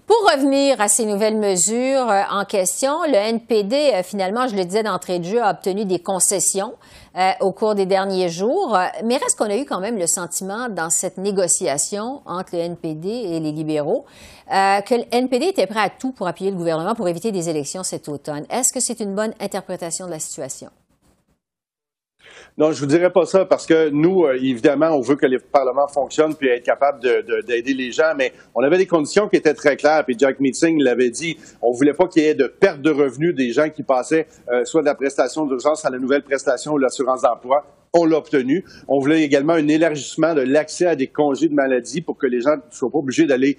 Pour 0.04 0.16
revenir 0.32 0.80
à 0.80 0.88
ces 0.88 1.06
nouvelles 1.06 1.36
mesures 1.36 2.10
euh, 2.10 2.22
en 2.28 2.44
question, 2.44 3.04
le 3.04 3.14
NPD, 3.14 3.92
euh, 3.94 4.02
finalement, 4.02 4.48
je 4.48 4.56
le 4.56 4.64
disais 4.64 4.82
d'entrée 4.82 5.20
de 5.20 5.24
jeu, 5.24 5.40
a 5.40 5.52
obtenu 5.52 5.84
des 5.84 6.00
concessions 6.00 6.74
euh, 7.16 7.30
au 7.40 7.52
cours 7.52 7.76
des 7.76 7.86
derniers 7.86 8.30
jours. 8.30 8.76
mais 9.04 9.16
reste 9.16 9.38
qu'on 9.38 9.48
a 9.48 9.56
eu 9.56 9.64
quand 9.64 9.78
même 9.78 9.96
le 9.96 10.08
sentiment 10.08 10.68
dans 10.68 10.90
cette 10.90 11.18
négociation 11.18 12.20
entre 12.26 12.56
le 12.56 12.62
NPD 12.62 13.08
et 13.08 13.38
les 13.38 13.52
libéraux 13.52 14.06
que 14.48 14.94
le 14.94 15.04
NPD 15.12 15.46
était 15.46 15.66
prêt 15.66 15.82
à 15.82 15.90
tout 15.90 16.10
pour 16.10 16.26
appuyer 16.26 16.50
le 16.50 16.56
gouvernement 16.56 16.94
pour 16.94 17.06
éviter 17.06 17.30
des 17.30 17.48
élections 17.48 17.84
cet 17.84 18.08
automne. 18.08 18.44
Est-ce 18.50 18.72
que 18.72 18.80
c'est 18.80 18.98
une 18.98 19.14
bonne 19.14 19.34
interprétation 19.40 20.06
de 20.06 20.10
la 20.10 20.18
situation? 20.18 20.70
Non, 22.58 22.72
je 22.72 22.80
vous 22.80 22.86
dirais 22.86 23.10
pas 23.10 23.24
ça 23.24 23.44
parce 23.44 23.66
que 23.66 23.88
nous, 23.90 24.24
euh, 24.24 24.34
évidemment, 24.34 24.88
on 24.88 25.00
veut 25.00 25.14
que 25.14 25.26
les 25.26 25.38
parlements 25.38 25.86
fonctionnent 25.86 26.34
puis 26.34 26.48
être 26.48 26.64
capable 26.64 26.98
d'aider 27.46 27.72
les 27.72 27.92
gens, 27.92 28.14
mais 28.16 28.32
on 28.52 28.64
avait 28.64 28.78
des 28.78 28.86
conditions 28.86 29.28
qui 29.28 29.36
étaient 29.36 29.54
très 29.54 29.76
claires. 29.76 30.04
Puis 30.04 30.16
Jack 30.18 30.40
Meeting 30.40 30.82
l'avait 30.82 31.10
dit, 31.10 31.38
on 31.62 31.70
voulait 31.70 31.92
pas 31.92 32.08
qu'il 32.08 32.24
y 32.24 32.26
ait 32.26 32.34
de 32.34 32.48
perte 32.48 32.80
de 32.80 32.90
revenus 32.90 33.32
des 33.32 33.52
gens 33.52 33.68
qui 33.70 33.84
passaient 33.84 34.26
euh, 34.50 34.64
soit 34.64 34.80
de 34.80 34.86
la 34.86 34.96
prestation 34.96 35.46
d'urgence 35.46 35.84
à 35.84 35.90
la 35.90 36.00
nouvelle 36.00 36.24
prestation 36.24 36.72
ou 36.72 36.78
l'assurance 36.78 37.22
d'emploi. 37.22 37.64
On 37.92 38.04
l'a 38.04 38.18
obtenu. 38.18 38.64
On 38.88 38.98
voulait 38.98 39.22
également 39.22 39.52
un 39.52 39.68
élargissement 39.68 40.34
de 40.34 40.40
l'accès 40.40 40.86
à 40.86 40.96
des 40.96 41.06
congés 41.06 41.48
de 41.48 41.54
maladie 41.54 42.00
pour 42.00 42.18
que 42.18 42.26
les 42.26 42.40
gens 42.40 42.56
ne 42.56 42.72
soient 42.72 42.90
pas 42.90 42.98
obligés 42.98 43.26
d'aller 43.26 43.56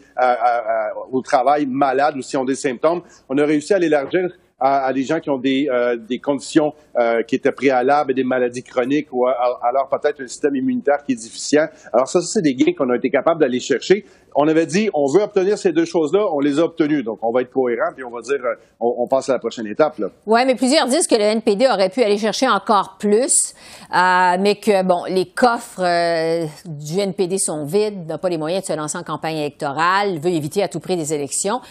au 1.11 1.21
travail 1.21 1.65
malades 1.65 2.15
ou 2.17 2.21
s'ils 2.21 2.37
ont 2.37 2.45
des 2.45 2.53
symptômes. 2.53 3.01
On 3.29 3.37
a 3.37 3.45
réussi 3.45 3.73
à 3.73 3.79
l'élargir 3.79 4.29
à, 4.59 4.91
des 4.93 5.03
gens 5.03 5.19
qui 5.19 5.29
ont 5.29 5.37
des, 5.37 5.67
euh, 5.71 5.95
des 5.95 6.19
conditions 6.19 6.73
euh, 6.97 7.23
qui 7.23 7.35
étaient 7.35 7.51
préalables, 7.51 8.13
des 8.13 8.23
maladies 8.23 8.63
chroniques 8.63 9.07
ou 9.11 9.25
alors 9.27 9.89
peut-être 9.89 10.21
un 10.21 10.27
système 10.27 10.55
immunitaire 10.55 11.03
qui 11.05 11.13
est 11.13 11.15
déficient. 11.15 11.67
Alors 11.93 12.07
ça, 12.07 12.21
c'est 12.21 12.41
des 12.41 12.55
gains 12.55 12.73
qu'on 12.77 12.89
a 12.89 12.95
été 12.95 13.09
capable 13.09 13.39
d'aller 13.39 13.59
chercher 13.59 14.05
on 14.35 14.47
avait 14.47 14.65
dit, 14.65 14.89
on 14.93 15.05
veut 15.05 15.21
obtenir 15.21 15.57
ces 15.57 15.71
deux 15.71 15.85
choses-là, 15.85 16.25
on 16.31 16.39
les 16.39 16.59
a 16.59 16.63
obtenues. 16.63 17.03
Donc, 17.03 17.19
on 17.21 17.31
va 17.31 17.41
être 17.41 17.51
cohérent, 17.51 17.91
puis 17.93 18.03
on 18.03 18.09
va 18.09 18.21
dire, 18.21 18.39
euh, 18.43 18.55
on, 18.79 19.07
passe 19.07 19.29
à 19.29 19.33
la 19.33 19.39
prochaine 19.39 19.67
étape. 19.67 19.99
Oui, 20.25 20.41
mais 20.45 20.55
plusieurs 20.55 20.87
disent 20.87 21.07
que 21.07 21.15
le 21.15 21.21
NPD 21.21 21.67
aurait 21.67 21.89
pu 21.89 22.03
aller 22.03 22.17
chercher 22.17 22.47
encore 22.47 22.97
plus, 22.99 23.53
euh, 23.93 24.37
mais 24.39 24.55
que, 24.55 24.83
bon, 24.83 25.03
les 25.09 25.25
coffres 25.25 25.83
euh, 25.83 26.45
du 26.65 26.99
NPD 26.99 27.37
sont 27.37 27.65
vides, 27.65 28.07
n'a 28.07 28.17
pas 28.17 28.29
les 28.29 28.37
moyens 28.37 28.63
de 28.63 28.67
se 28.67 28.73
lancer 28.73 28.97
en 28.97 29.03
campagne 29.03 29.37
électorale, 29.37 30.19
veut 30.19 30.31
éviter 30.31 30.63
à 30.63 30.67
tout 30.67 30.79
prix 30.79 30.95
des 30.95 31.13
élections. 31.13 31.61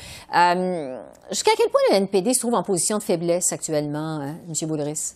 Jusqu'à 1.31 1.51
quel 1.57 1.69
point 1.69 1.81
le 1.91 1.97
NPD 1.97 2.33
se 2.33 2.41
trouve 2.41 2.55
en 2.55 2.63
position 2.63 2.97
de 2.97 3.03
faiblesse 3.03 3.53
actuellement, 3.53 4.23
M. 4.23 4.69
Boulris? 4.69 5.15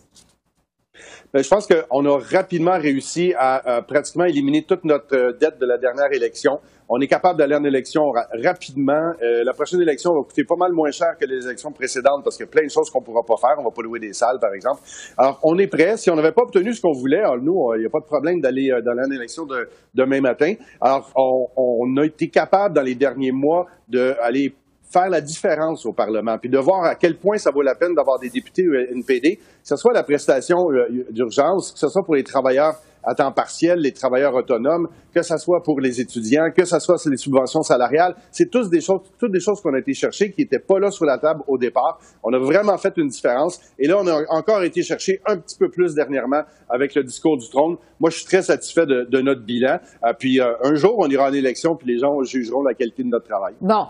Ben, 1.32 1.42
je 1.42 1.48
pense 1.48 1.66
qu'on 1.66 2.04
a 2.04 2.18
rapidement 2.18 2.78
réussi 2.78 3.32
à, 3.38 3.82
pratiquement 3.88 4.24
éliminer 4.24 4.62
toute 4.62 4.84
notre 4.84 5.16
euh, 5.16 5.32
dette 5.32 5.58
de 5.58 5.64
la 5.64 5.78
dernière 5.78 6.12
élection. 6.12 6.60
On 6.90 7.00
est 7.00 7.06
capable 7.06 7.38
d'aller 7.38 7.54
en 7.54 7.64
élection 7.64 8.02
rapidement. 8.44 9.14
Euh, 9.22 9.42
la 9.42 9.54
prochaine 9.54 9.80
élection 9.80 10.12
va 10.12 10.22
coûter 10.24 10.44
pas 10.44 10.56
mal 10.56 10.72
moins 10.72 10.90
cher 10.90 11.16
que 11.18 11.24
les 11.24 11.46
élections 11.46 11.72
précédentes 11.72 12.22
parce 12.22 12.36
qu'il 12.36 12.44
y 12.44 12.48
a 12.48 12.52
plein 12.52 12.66
de 12.66 12.70
choses 12.70 12.90
qu'on 12.90 13.00
ne 13.00 13.04
pourra 13.06 13.22
pas 13.24 13.38
faire. 13.38 13.54
On 13.56 13.62
ne 13.62 13.66
va 13.68 13.70
pas 13.70 13.80
louer 13.80 13.98
des 13.98 14.12
salles, 14.12 14.38
par 14.38 14.52
exemple. 14.52 14.82
Alors, 15.16 15.40
on 15.42 15.58
est 15.58 15.68
prêt. 15.68 15.96
Si 15.96 16.10
on 16.10 16.16
n'avait 16.16 16.32
pas 16.32 16.42
obtenu 16.42 16.74
ce 16.74 16.82
qu'on 16.82 16.92
voulait, 16.92 17.22
nous, 17.40 17.74
il 17.76 17.80
n'y 17.80 17.86
a 17.86 17.90
pas 17.90 18.00
de 18.00 18.04
problème 18.04 18.42
d'aller 18.42 18.70
euh, 18.70 18.82
dans 18.82 18.92
l'élection 18.92 19.46
de 19.46 19.70
demain 19.94 20.20
matin. 20.20 20.52
Alors, 20.82 21.10
on, 21.16 21.48
on 21.56 21.96
a 21.96 22.04
été 22.04 22.28
capable 22.28 22.74
dans 22.74 22.82
les 22.82 22.94
derniers 22.94 23.32
mois 23.32 23.66
d'aller 23.88 24.54
faire 24.92 25.08
la 25.08 25.20
différence 25.20 25.86
au 25.86 25.92
Parlement, 25.92 26.36
puis 26.38 26.50
de 26.50 26.58
voir 26.58 26.84
à 26.84 26.94
quel 26.94 27.16
point 27.16 27.38
ça 27.38 27.50
vaut 27.50 27.62
la 27.62 27.74
peine 27.74 27.94
d'avoir 27.94 28.18
des 28.18 28.28
députés 28.28 28.64
NPD, 28.92 29.36
que 29.36 29.42
ce 29.62 29.76
soit 29.76 29.92
la 29.92 30.02
prestation 30.02 30.70
euh, 30.70 31.06
d'urgence, 31.10 31.72
que 31.72 31.78
ce 31.78 31.88
soit 31.88 32.02
pour 32.02 32.14
les 32.14 32.24
travailleurs 32.24 32.74
à 33.04 33.14
temps 33.14 33.32
partiel, 33.32 33.80
les 33.80 33.92
travailleurs 33.92 34.34
autonomes, 34.34 34.88
que 35.14 35.22
ce 35.22 35.36
soit 35.36 35.62
pour 35.62 35.80
les 35.80 36.00
étudiants, 36.00 36.50
que 36.56 36.64
ce 36.64 36.78
soit 36.78 36.96
les 37.06 37.16
subventions 37.16 37.62
salariales. 37.62 38.14
C'est 38.30 38.50
tous 38.50 38.68
des 38.70 38.80
choses, 38.80 39.00
toutes 39.18 39.32
des 39.32 39.40
choses 39.40 39.60
qu'on 39.60 39.74
a 39.74 39.78
été 39.78 39.92
chercher 39.92 40.30
qui 40.30 40.42
n'étaient 40.42 40.60
pas 40.60 40.78
là 40.78 40.90
sur 40.90 41.04
la 41.04 41.18
table 41.18 41.42
au 41.48 41.58
départ. 41.58 41.98
On 42.22 42.32
a 42.32 42.38
vraiment 42.38 42.78
fait 42.78 42.92
une 42.96 43.08
différence. 43.08 43.60
Et 43.78 43.88
là, 43.88 43.96
on 43.98 44.06
a 44.06 44.22
encore 44.30 44.62
été 44.62 44.82
chercher 44.82 45.20
un 45.26 45.36
petit 45.36 45.58
peu 45.58 45.68
plus 45.68 45.94
dernièrement 45.94 46.42
avec 46.68 46.94
le 46.94 47.02
discours 47.02 47.36
du 47.36 47.48
trône. 47.48 47.76
Moi, 47.98 48.10
je 48.10 48.18
suis 48.18 48.26
très 48.26 48.42
satisfait 48.42 48.86
de, 48.86 49.20
notre 49.20 49.42
bilan. 49.42 49.78
Euh, 50.04 50.12
puis 50.18 50.40
euh, 50.40 50.52
un 50.62 50.74
jour, 50.74 50.94
on 50.98 51.08
ira 51.08 51.28
en 51.28 51.32
élection, 51.32 51.76
puis 51.76 51.88
les 51.88 51.98
gens 51.98 52.22
jugeront 52.22 52.62
la 52.62 52.74
qualité 52.74 53.02
de 53.02 53.08
notre 53.08 53.26
travail. 53.26 53.54
Bon. 53.60 53.86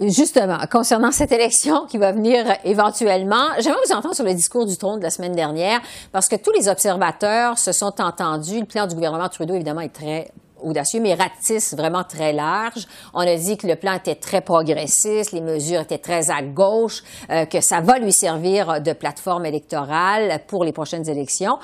Justement, 0.00 0.58
concernant 0.70 1.12
cette 1.12 1.32
élection 1.32 1.86
qui 1.86 1.98
va 1.98 2.12
venir 2.12 2.44
éventuellement, 2.64 3.50
j'aimerais 3.60 3.78
vous 3.86 3.92
entendre 3.92 4.14
sur 4.14 4.24
le 4.24 4.34
discours 4.34 4.66
du 4.66 4.76
trône 4.76 4.98
de 4.98 5.04
la 5.04 5.10
semaine 5.10 5.34
dernière, 5.34 5.80
parce 6.10 6.28
que 6.28 6.36
tous 6.36 6.50
les 6.52 6.68
observateurs 6.68 7.58
se 7.58 7.72
sont 7.72 8.00
entendus. 8.00 8.60
Le 8.60 8.66
plan 8.66 8.86
du 8.86 8.94
gouvernement 8.94 9.28
Trudeau, 9.28 9.54
évidemment, 9.54 9.82
est 9.82 9.92
très 9.92 10.32
audacieux, 10.62 11.00
mais 11.00 11.14
ratisse 11.14 11.74
vraiment 11.74 12.04
très 12.04 12.32
large. 12.32 12.86
On 13.14 13.20
a 13.20 13.34
dit 13.34 13.56
que 13.56 13.66
le 13.66 13.76
plan 13.76 13.94
était 13.94 14.14
très 14.14 14.40
progressiste, 14.40 15.32
les 15.32 15.40
mesures 15.40 15.80
étaient 15.80 15.98
très 15.98 16.30
à 16.30 16.42
gauche, 16.42 17.02
euh, 17.30 17.44
que 17.44 17.60
ça 17.60 17.80
va 17.80 17.98
lui 17.98 18.12
servir 18.12 18.80
de 18.80 18.92
plateforme 18.92 19.46
électorale 19.46 20.40
pour 20.46 20.64
les 20.64 20.72
prochaines 20.72 21.08
élections. 21.08 21.58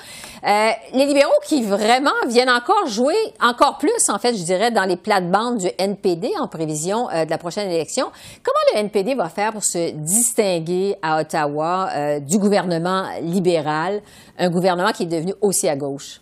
Euh, 0.45 0.69
les 0.93 1.05
libéraux 1.05 1.31
qui 1.45 1.63
vraiment 1.63 2.11
viennent 2.27 2.49
encore 2.49 2.87
jouer 2.87 3.15
encore 3.41 3.77
plus, 3.77 4.09
en 4.09 4.19
fait, 4.19 4.35
je 4.35 4.43
dirais, 4.43 4.71
dans 4.71 4.85
les 4.85 4.97
plates-bandes 4.97 5.59
du 5.59 5.69
NPD 5.77 6.31
en 6.39 6.47
prévision 6.47 7.09
euh, 7.09 7.25
de 7.25 7.29
la 7.29 7.37
prochaine 7.37 7.69
élection. 7.69 8.07
Comment 8.43 8.59
le 8.73 8.79
NPD 8.79 9.15
va 9.15 9.29
faire 9.29 9.51
pour 9.51 9.63
se 9.63 9.91
distinguer 9.91 10.95
à 11.01 11.19
Ottawa 11.21 12.19
du 12.19 12.37
gouvernement 12.37 13.05
libéral, 13.21 14.01
un 14.37 14.49
gouvernement 14.49 14.91
qui 14.91 15.03
est 15.03 15.07
devenu 15.07 15.33
aussi 15.41 15.67
à 15.67 15.75
gauche? 15.75 16.21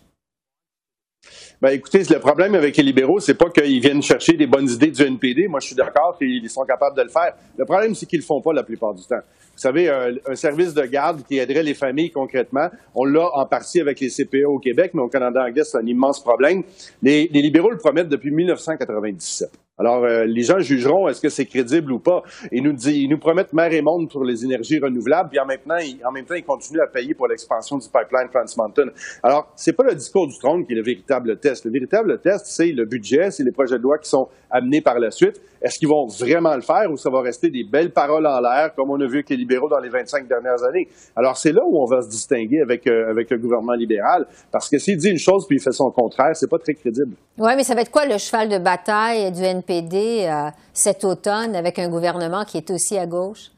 Ben, 1.60 1.70
écoutez, 1.70 2.04
le 2.04 2.20
problème 2.20 2.54
avec 2.54 2.78
les 2.78 2.84
libéraux, 2.84 3.20
c'est 3.20 3.34
pas 3.34 3.50
qu'ils 3.50 3.82
viennent 3.82 4.04
chercher 4.04 4.34
des 4.34 4.46
bonnes 4.46 4.70
idées 4.70 4.92
du 4.92 5.02
NPD. 5.02 5.48
Moi, 5.48 5.60
je 5.60 5.68
suis 5.68 5.76
d'accord 5.76 6.16
qu'ils 6.16 6.48
sont 6.52 6.64
capables 6.66 6.96
de 6.96 7.02
le 7.02 7.10
faire. 7.10 7.34
Le 7.58 7.66
problème, 7.66 7.96
c'est 7.96 8.06
qu'ils 8.06 8.20
le 8.20 8.26
font 8.26 8.42
pas 8.42 8.54
la 8.54 8.62
plupart 8.62 8.94
du 8.94 9.04
temps. 9.04 9.22
Vous 9.54 9.62
savez, 9.62 9.90
un, 9.90 10.36
service 10.36 10.76
de 10.76 10.84
garde 10.84 11.24
qui 11.28 11.40
aiderait 11.40 11.64
les 11.64 11.74
familles 11.74 12.12
concrètement, 12.12 12.70
on 12.94 13.06
l'a 13.06 13.28
en 13.34 13.48
partie 13.48 13.82
avec 13.82 14.00
les 14.00 14.10
CPE 14.10 14.46
au 14.46 14.60
Québec, 14.60 14.92
mais 14.94 15.02
au 15.02 15.08
Canada 15.08 15.44
anglais, 15.44 15.64
c'est 15.64 15.80
un 15.80 15.86
immense 15.88 16.22
problème. 16.22 16.62
Les 17.02 17.28
libéraux 17.34 17.72
le 17.72 17.78
promettent 17.78 18.10
depuis 18.10 18.30
1997. 18.30 19.50
Alors, 19.80 20.04
euh, 20.04 20.26
les 20.26 20.42
gens 20.42 20.58
jugeront 20.60 21.08
est-ce 21.08 21.22
que 21.22 21.30
c'est 21.30 21.46
crédible 21.46 21.92
ou 21.92 22.00
pas. 22.00 22.24
Ils 22.52 22.64
nous, 22.64 22.74
disent, 22.74 22.98
ils 22.98 23.08
nous 23.08 23.20
promettent 23.20 23.54
mer 23.54 23.72
et 23.72 23.82
monde 23.82 24.10
pour 24.10 24.24
les 24.24 24.44
énergies 24.44 24.80
renouvelables, 24.80 25.30
puis 25.30 25.40
en 25.40 25.46
même 25.46 25.60
temps, 25.60 25.78
ils, 25.78 26.00
en 26.04 26.12
même 26.12 26.26
temps, 26.26 26.34
ils 26.34 26.44
continuent 26.44 26.82
à 26.82 26.88
payer 26.88 27.14
pour 27.14 27.28
l'expansion 27.28 27.78
du 27.78 27.88
pipeline 27.88 28.28
Trans 28.34 28.46
Mountain. 28.58 28.88
Alors, 29.22 29.52
c'est 29.56 29.74
pas 29.74 29.84
le 29.84 29.94
discours 29.94 30.28
du 30.28 30.38
trône 30.40 30.66
qui 30.66 30.74
est 30.74 30.76
le 30.76 30.84
véritable 30.84 31.38
test. 31.40 31.66
Le 31.66 31.72
véritable 31.72 32.20
test, 32.20 32.48
c'est 32.48 32.72
le 32.72 32.86
budget, 32.86 33.30
c'est 33.30 33.44
les 33.44 33.52
projets 33.52 33.78
de 33.78 33.84
loi 33.84 34.00
qui 34.00 34.10
sont 34.10 34.28
amenés 34.50 34.82
par 34.82 35.00
la 35.00 35.12
suite. 35.12 35.40
Est-ce 35.62 35.80
qu'ils 35.80 35.88
vont 35.88 36.08
vraiment 36.08 36.56
le 36.56 36.62
faire 36.62 36.92
ou 36.92 36.98
ça 36.98 37.10
va 37.10 37.22
rester 37.22 37.50
des 37.50 37.64
belles 37.64 37.92
paroles 37.92 38.26
en 38.26 38.40
l'air, 38.40 38.74
comme 38.76 38.90
on 38.92 39.00
a 39.00 39.06
vu 39.08 39.18
avec 39.18 39.30
les 39.30 39.38
libéraux 39.38 39.70
dans 39.70 39.80
les 39.80 39.90
25 39.90 40.28
dernières 40.28 40.64
années? 40.64 40.88
Alors, 41.16 41.38
c'est 41.38 41.52
là 41.52 41.62
où 41.66 41.82
on 41.82 41.86
va 41.86 42.02
se 42.02 42.10
distinguer 42.10 42.62
avec, 42.62 42.86
euh, 42.88 43.10
avec 43.10 43.30
le 43.30 43.38
gouvernement 43.38 43.74
libéral, 43.74 44.26
parce 44.52 44.70
que 44.70 44.78
s'il 44.78 44.98
dit 44.98 45.10
une 45.10 45.18
chose 45.18 45.46
puis 45.48 45.58
il 45.58 45.62
fait 45.62 45.72
son 45.72 45.90
contraire, 45.92 46.36
c'est 46.36 46.50
pas 46.50 46.60
très 46.60 46.74
crédible. 46.74 47.16
Oui, 47.38 47.52
mais 47.56 47.64
ça 47.64 47.76
va 47.76 47.82
être 47.82 47.92
quoi 47.92 48.06
le 48.06 48.18
cheval 48.18 48.50
de 48.50 48.58
bataille 48.58 49.32
du 49.32 49.44
NPD 49.68 50.28
euh, 50.28 50.50
cet 50.74 51.04
automne 51.04 51.56
avec 51.56 51.80
un 51.80 51.90
gouvernement 51.90 52.46
qui 52.46 52.58
est 52.58 52.72
aussi 52.72 52.98
à 52.98 53.06
gauche? 53.06 53.52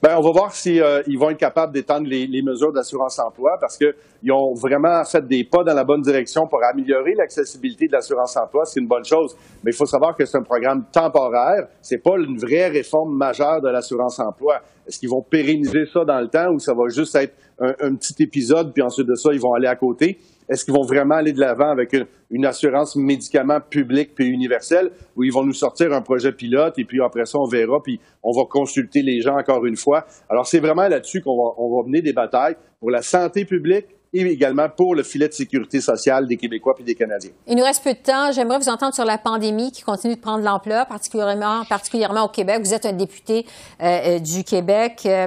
Bien, 0.00 0.16
on 0.16 0.20
va 0.20 0.30
voir 0.30 0.54
s'ils 0.54 0.80
euh, 0.80 1.02
vont 1.18 1.30
être 1.30 1.38
capables 1.38 1.72
d'étendre 1.72 2.06
les, 2.06 2.42
mesures 2.42 2.72
d'assurance-emploi 2.72 3.56
parce 3.60 3.76
qu'ils 3.76 4.32
ont 4.32 4.54
vraiment 4.54 5.02
fait 5.04 5.26
des 5.26 5.42
pas 5.42 5.64
dans 5.64 5.74
la 5.74 5.82
bonne 5.82 6.02
direction 6.02 6.46
pour 6.46 6.60
améliorer 6.62 7.14
l'accessibilité 7.14 7.88
de 7.88 7.92
l'assurance-emploi. 7.92 8.64
C'est 8.66 8.78
une 8.78 8.86
bonne 8.86 9.04
chose. 9.04 9.36
Mais 9.64 9.72
il 9.72 9.76
faut 9.76 9.86
savoir 9.86 10.16
que 10.16 10.24
c'est 10.24 10.38
un 10.38 10.42
programme 10.42 10.84
temporaire. 10.92 11.66
C'est 11.82 11.98
pas 11.98 12.16
une 12.16 12.38
vraie 12.38 12.68
réforme 12.68 13.16
majeure 13.16 13.60
de 13.60 13.68
l'assurance-emploi. 13.68 14.60
Est-ce 14.88 14.98
qu'ils 14.98 15.10
vont 15.10 15.22
pérenniser 15.22 15.84
ça 15.92 16.04
dans 16.04 16.18
le 16.18 16.28
temps 16.28 16.50
ou 16.50 16.58
ça 16.58 16.72
va 16.72 16.88
juste 16.88 17.14
être 17.14 17.34
un, 17.60 17.94
petit 17.94 18.22
épisode 18.22 18.72
puis 18.72 18.82
ensuite 18.82 19.06
de 19.06 19.14
ça, 19.14 19.30
ils 19.32 19.40
vont 19.40 19.52
aller 19.52 19.66
à 19.66 19.76
côté? 19.76 20.18
Est-ce 20.48 20.64
qu'ils 20.64 20.72
vont 20.72 20.84
vraiment 20.84 21.16
aller 21.16 21.32
de 21.32 21.40
l'avant 21.40 21.68
avec 21.70 21.94
une, 22.30 22.46
assurance 22.46 22.96
médicaments 22.96 23.60
publique 23.60 24.14
puis 24.14 24.26
universelle 24.26 24.90
ou 25.14 25.24
ils 25.24 25.32
vont 25.32 25.44
nous 25.44 25.52
sortir 25.52 25.92
un 25.92 26.00
projet 26.00 26.32
pilote 26.32 26.78
et 26.78 26.84
puis 26.84 27.02
après 27.02 27.26
ça, 27.26 27.38
on 27.38 27.46
verra 27.46 27.82
puis 27.82 28.00
on 28.22 28.32
va 28.32 28.46
consulter 28.48 29.02
les 29.02 29.20
gens 29.20 29.36
encore 29.36 29.66
une 29.66 29.76
fois? 29.76 30.06
Alors, 30.30 30.46
c'est 30.46 30.60
vraiment 30.60 30.88
là-dessus 30.88 31.20
qu'on 31.20 31.36
va, 31.36 31.52
on 31.58 31.76
va 31.76 31.86
mener 31.86 32.00
des 32.00 32.14
batailles 32.14 32.56
pour 32.80 32.90
la 32.90 33.02
santé 33.02 33.44
publique, 33.44 33.86
et 34.12 34.20
également 34.22 34.68
pour 34.68 34.94
le 34.94 35.02
filet 35.02 35.28
de 35.28 35.32
sécurité 35.32 35.80
sociale 35.80 36.26
des 36.26 36.36
Québécois 36.36 36.74
et 36.78 36.82
des 36.82 36.94
Canadiens. 36.94 37.30
Il 37.46 37.56
nous 37.56 37.64
reste 37.64 37.82
peu 37.84 37.92
de 37.92 37.98
temps. 37.98 38.32
J'aimerais 38.32 38.58
vous 38.58 38.68
entendre 38.68 38.94
sur 38.94 39.04
la 39.04 39.18
pandémie 39.18 39.72
qui 39.72 39.82
continue 39.82 40.16
de 40.16 40.20
prendre 40.20 40.44
l'ampleur, 40.44 40.86
particulièrement, 40.86 41.64
particulièrement 41.68 42.24
au 42.24 42.28
Québec. 42.28 42.60
Vous 42.62 42.74
êtes 42.74 42.86
un 42.86 42.92
député 42.92 43.46
euh, 43.82 43.84
euh, 43.84 44.18
du 44.18 44.44
Québec. 44.44 45.02
Euh, 45.06 45.26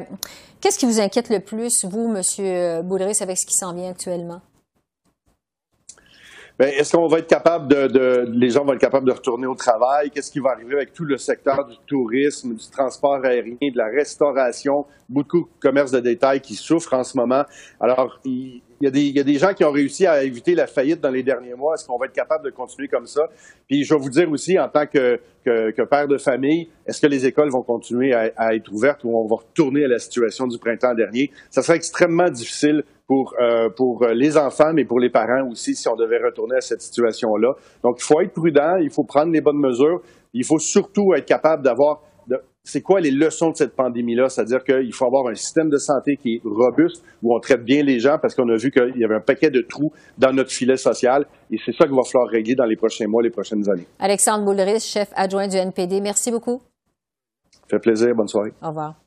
qu'est-ce 0.60 0.80
qui 0.80 0.86
vous 0.86 1.00
inquiète 1.00 1.30
le 1.30 1.40
plus, 1.40 1.86
vous, 1.86 2.14
M. 2.16 2.82
Boulris, 2.84 3.18
avec 3.22 3.38
ce 3.38 3.46
qui 3.46 3.56
s'en 3.56 3.74
vient 3.74 3.92
actuellement? 3.92 4.42
Ben, 6.62 6.72
est-ce 6.78 6.96
qu'on 6.96 7.08
va 7.08 7.18
être 7.18 7.28
capable 7.28 7.68
de, 7.68 8.30
les 8.32 8.52
gens 8.52 8.64
vont 8.64 8.74
être 8.74 8.80
capables 8.80 9.08
de 9.08 9.12
retourner 9.12 9.48
au 9.48 9.56
travail? 9.56 10.12
Qu'est-ce 10.12 10.30
qui 10.30 10.38
va 10.38 10.52
arriver 10.52 10.76
avec 10.76 10.94
tout 10.94 11.06
le 11.06 11.18
secteur 11.18 11.66
du 11.66 11.76
tourisme, 11.88 12.54
du 12.54 12.70
transport 12.70 13.26
aérien, 13.26 13.56
de 13.60 13.78
la 13.78 13.88
restauration, 13.88 14.86
beaucoup 15.10 15.40
de 15.40 15.60
commerces 15.60 15.90
de 15.90 16.00
détail 16.00 16.40
qui 16.40 16.54
souffrent 16.54 16.94
en 16.94 17.04
ce 17.04 17.18
moment. 17.18 17.46
Alors, 17.80 18.20
il, 18.26 18.62
y, 18.80 18.86
a 18.86 18.92
des, 18.92 19.40
gens 19.40 19.56
qui 19.56 19.64
ont 19.64 19.72
réussi 19.72 20.06
à 20.06 20.24
éviter 20.24 20.54
la 20.54 20.68
faillite 20.68 21.02
dans 21.02 21.10
les 21.10 21.24
derniers 21.24 21.56
mois. 21.56 21.74
Est-ce 21.74 21.88
qu'on 21.88 21.98
va 21.98 22.06
être 22.06 22.14
capable 22.14 22.46
de 22.46 22.52
continuer 22.52 22.88
comme 22.88 23.08
ça? 23.08 23.28
Puis 23.68 23.84
je 23.84 23.96
vais 23.96 24.00
vous 24.00 24.12
dire 24.12 24.30
aussi, 24.30 24.60
en 24.60 24.70
tant 24.70 24.86
que, 24.86 25.20
père 25.44 26.08
de 26.08 26.20
famille, 26.20 26.70
est-ce 26.86 27.02
que 27.02 27.08
les 27.08 27.26
écoles 27.26 27.50
vont 27.50 27.64
continuer 27.64 28.14
à, 28.14 28.32
à, 28.38 28.54
être 28.54 28.72
ouvertes 28.72 29.04
ou 29.04 29.18
on 29.18 29.26
va 29.26 29.38
retourner 29.38 29.86
à 29.86 29.88
la 29.88 29.98
situation 29.98 30.46
du 30.46 30.60
printemps 30.60 30.94
dernier? 30.94 31.32
Ça 31.50 31.64
sera 31.64 31.76
extrêmement 31.76 32.30
difficile 32.30 32.84
pour, 33.12 33.34
euh, 33.42 33.68
pour 33.76 34.06
les 34.14 34.38
enfants, 34.38 34.72
mais 34.74 34.86
pour 34.86 34.98
les 34.98 35.10
parents 35.10 35.46
aussi, 35.50 35.76
si 35.76 35.86
on 35.90 35.98
devait 35.98 36.24
retourner 36.24 36.56
à 36.56 36.62
cette 36.62 36.82
situation-là. 36.82 37.52
Donc, 37.84 37.98
il 38.00 38.04
faut 38.04 38.22
être 38.22 38.32
prudent, 38.32 38.78
il 38.80 38.90
faut 38.90 39.04
prendre 39.04 39.34
les 39.34 39.42
bonnes 39.42 39.60
mesures, 39.60 40.00
il 40.34 40.46
faut 40.46 40.60
surtout 40.60 41.14
être 41.14 41.26
capable 41.26 41.62
d'avoir 41.62 42.04
c'est 42.64 42.82
quoi 42.82 43.02
les 43.02 43.10
leçons 43.10 43.50
de 43.50 43.56
cette 43.56 43.76
pandémie-là? 43.76 44.30
C'est-à-dire 44.30 44.64
qu'il 44.64 44.94
faut 44.94 45.06
avoir 45.06 45.28
un 45.28 45.34
système 45.34 45.68
de 45.68 45.78
santé 45.78 46.16
qui 46.16 46.36
est 46.36 46.42
robuste, 46.46 47.04
où 47.22 47.36
on 47.36 47.40
traite 47.40 47.66
bien 47.66 47.84
les 47.84 48.00
gens, 48.00 48.18
parce 48.22 48.34
qu'on 48.34 48.48
a 48.48 48.56
vu 48.56 48.72
qu'il 48.72 48.94
y 48.98 49.04
avait 49.04 49.16
un 49.16 49.26
paquet 49.26 49.50
de 49.50 49.62
trous 49.68 49.92
dans 50.18 50.32
notre 50.32 50.52
filet 50.52 50.78
social, 50.78 51.26
et 51.52 51.58
c'est 51.66 51.74
ça 51.74 51.88
qu'il 51.88 51.96
va 51.96 52.04
falloir 52.04 52.30
régler 52.30 52.56
dans 52.56 52.66
les 52.66 52.78
prochains 52.78 53.08
mois, 53.08 53.24
les 53.24 53.32
prochaines 53.32 53.68
années. 53.68 53.88
Alexandre 54.00 54.46
Boulris, 54.46 54.80
chef 54.80 55.10
adjoint 55.16 55.48
du 55.48 55.58
NPD, 55.58 56.00
merci 56.00 56.32
beaucoup. 56.32 56.62
Ça 57.52 57.60
fait 57.68 57.80
plaisir. 57.80 58.14
Bonne 58.16 58.28
soirée. 58.28 58.54
Au 58.62 58.70
revoir. 58.70 59.01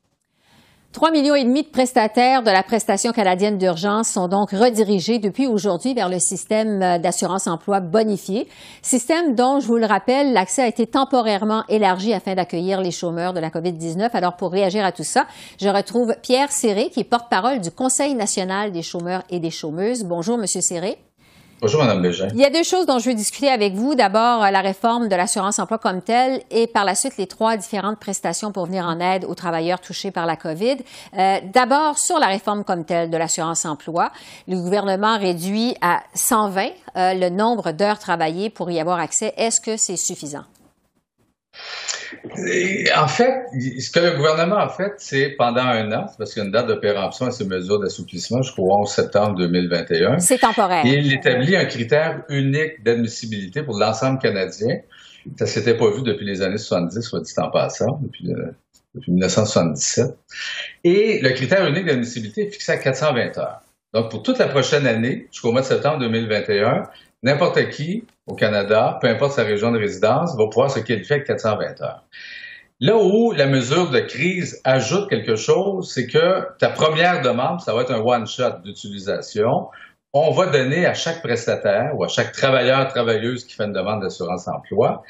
3 0.94 1.10
millions 1.10 1.34
et 1.34 1.42
demi 1.42 1.64
de 1.64 1.68
prestataires 1.68 2.44
de 2.44 2.52
la 2.52 2.62
prestation 2.62 3.10
canadienne 3.10 3.58
d'urgence 3.58 4.10
sont 4.10 4.28
donc 4.28 4.52
redirigés 4.52 5.18
depuis 5.18 5.48
aujourd'hui 5.48 5.92
vers 5.92 6.08
le 6.08 6.20
système 6.20 7.00
d'assurance 7.00 7.48
emploi 7.48 7.80
bonifié, 7.80 8.46
système 8.80 9.34
dont, 9.34 9.58
je 9.58 9.66
vous 9.66 9.76
le 9.76 9.86
rappelle, 9.86 10.32
l'accès 10.32 10.62
a 10.62 10.68
été 10.68 10.86
temporairement 10.86 11.64
élargi 11.68 12.14
afin 12.14 12.36
d'accueillir 12.36 12.80
les 12.80 12.92
chômeurs 12.92 13.32
de 13.32 13.40
la 13.40 13.50
COVID-19. 13.50 14.10
Alors, 14.12 14.36
pour 14.36 14.52
réagir 14.52 14.84
à 14.84 14.92
tout 14.92 15.02
ça, 15.02 15.26
je 15.60 15.68
retrouve 15.68 16.14
Pierre 16.22 16.52
Serré, 16.52 16.90
qui 16.90 17.00
est 17.00 17.04
porte-parole 17.04 17.60
du 17.60 17.72
Conseil 17.72 18.14
national 18.14 18.70
des 18.70 18.82
chômeurs 18.82 19.24
et 19.30 19.40
des 19.40 19.50
chômeuses. 19.50 20.04
Bonjour, 20.04 20.38
Monsieur 20.38 20.60
Serré. 20.60 20.96
Bonjour, 21.64 21.82
Mme 21.82 22.02
Bégin. 22.02 22.28
Il 22.34 22.40
y 22.40 22.44
a 22.44 22.50
deux 22.50 22.62
choses 22.62 22.84
dont 22.84 22.98
je 22.98 23.08
veux 23.08 23.14
discuter 23.14 23.48
avec 23.48 23.72
vous. 23.72 23.94
D'abord, 23.94 24.44
euh, 24.44 24.50
la 24.50 24.60
réforme 24.60 25.08
de 25.08 25.16
l'assurance 25.16 25.58
emploi 25.58 25.78
comme 25.78 26.02
telle 26.02 26.42
et 26.50 26.66
par 26.66 26.84
la 26.84 26.94
suite 26.94 27.16
les 27.16 27.26
trois 27.26 27.56
différentes 27.56 27.98
prestations 27.98 28.52
pour 28.52 28.66
venir 28.66 28.84
en 28.84 29.00
aide 29.00 29.24
aux 29.24 29.34
travailleurs 29.34 29.80
touchés 29.80 30.10
par 30.10 30.26
la 30.26 30.36
COVID. 30.36 30.76
Euh, 31.16 31.38
D'abord, 31.54 31.98
sur 31.98 32.18
la 32.18 32.26
réforme 32.26 32.64
comme 32.64 32.84
telle 32.84 33.08
de 33.08 33.16
l'assurance 33.16 33.64
emploi, 33.64 34.12
le 34.46 34.56
gouvernement 34.56 35.16
réduit 35.18 35.74
à 35.80 36.02
120 36.12 36.66
euh, 36.98 37.14
le 37.14 37.30
nombre 37.30 37.72
d'heures 37.72 37.98
travaillées 37.98 38.50
pour 38.50 38.70
y 38.70 38.78
avoir 38.78 38.98
accès. 38.98 39.32
Est-ce 39.38 39.62
que 39.62 39.78
c'est 39.78 39.96
suffisant? 39.96 40.44
En 42.96 43.08
fait, 43.08 43.46
ce 43.80 43.90
que 43.90 44.00
le 44.00 44.16
gouvernement 44.16 44.58
a 44.58 44.68
fait, 44.68 44.92
c'est 44.98 45.30
pendant 45.30 45.62
un 45.62 45.90
an, 45.92 46.06
parce 46.18 46.32
qu'il 46.32 46.40
y 46.40 46.44
a 46.44 46.46
une 46.46 46.52
date 46.52 46.66
de 46.66 46.74
péremption 46.74 47.26
à 47.26 47.30
ces 47.30 47.44
mesures 47.44 47.80
d'assouplissement 47.80 48.42
jusqu'au 48.42 48.66
11 48.70 48.88
septembre 48.88 49.36
2021. 49.38 50.18
C'est 50.18 50.38
temporaire. 50.38 50.84
il 50.84 51.12
établit 51.12 51.56
un 51.56 51.64
critère 51.64 52.22
unique 52.28 52.82
d'admissibilité 52.84 53.62
pour 53.62 53.78
l'ensemble 53.78 54.18
canadien. 54.18 54.78
Ça 55.36 55.46
s'était 55.46 55.76
pas 55.76 55.90
vu 55.90 56.02
depuis 56.02 56.26
les 56.26 56.42
années 56.42 56.58
70, 56.58 57.00
soit 57.00 57.20
dit 57.20 57.32
en 57.38 57.50
passant, 57.50 57.98
depuis, 58.02 58.30
euh, 58.30 58.50
depuis 58.94 59.12
1977. 59.12 60.16
Et 60.84 61.20
le 61.22 61.30
critère 61.30 61.66
unique 61.66 61.86
d'admissibilité 61.86 62.46
est 62.46 62.50
fixé 62.50 62.72
à 62.72 62.76
420 62.76 63.38
heures. 63.38 63.60
Donc, 63.94 64.10
pour 64.10 64.22
toute 64.22 64.38
la 64.38 64.48
prochaine 64.48 64.86
année, 64.86 65.28
jusqu'au 65.30 65.52
mois 65.52 65.60
de 65.60 65.66
septembre 65.66 65.98
2021, 66.00 66.82
n'importe 67.24 67.70
qui 67.70 68.04
au 68.26 68.34
Canada, 68.34 68.98
peu 69.00 69.08
importe 69.08 69.32
sa 69.32 69.42
région 69.42 69.72
de 69.72 69.78
résidence, 69.78 70.36
va 70.36 70.46
pouvoir 70.46 70.70
se 70.70 70.78
qualifier 70.78 71.16
avec 71.16 71.26
420 71.26 71.82
heures. 71.82 72.04
Là 72.80 72.96
où 72.96 73.32
la 73.32 73.46
mesure 73.46 73.90
de 73.90 74.00
crise 74.00 74.60
ajoute 74.64 75.08
quelque 75.08 75.36
chose, 75.36 75.92
c'est 75.92 76.06
que 76.06 76.46
ta 76.58 76.68
première 76.68 77.22
demande, 77.22 77.60
ça 77.60 77.74
va 77.74 77.82
être 77.82 77.92
un 77.92 78.00
one-shot 78.00 78.60
d'utilisation. 78.64 79.68
on 80.12 80.30
va 80.30 80.46
donner 80.46 80.86
à 80.86 80.94
chaque 80.94 81.22
prestataire 81.22 81.92
ou 81.96 82.04
à 82.04 82.08
chaque 82.08 82.32
travailleur, 82.32 82.86
travailleuse 82.88 83.44
qui 83.44 83.54
fait 83.54 83.64
une 83.64 83.72
demande 83.72 84.02
d'assurance 84.02 84.46
emploi, 84.48 85.02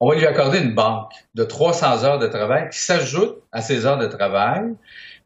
on 0.00 0.08
va 0.08 0.14
lui 0.16 0.26
accorder 0.26 0.58
une 0.58 0.74
banque 0.74 1.12
de 1.34 1.44
300 1.44 2.04
heures 2.04 2.18
de 2.18 2.26
travail 2.26 2.68
qui 2.70 2.78
s'ajoute 2.78 3.42
à 3.52 3.60
ses 3.60 3.86
heures 3.86 3.98
de 3.98 4.06
travail 4.06 4.74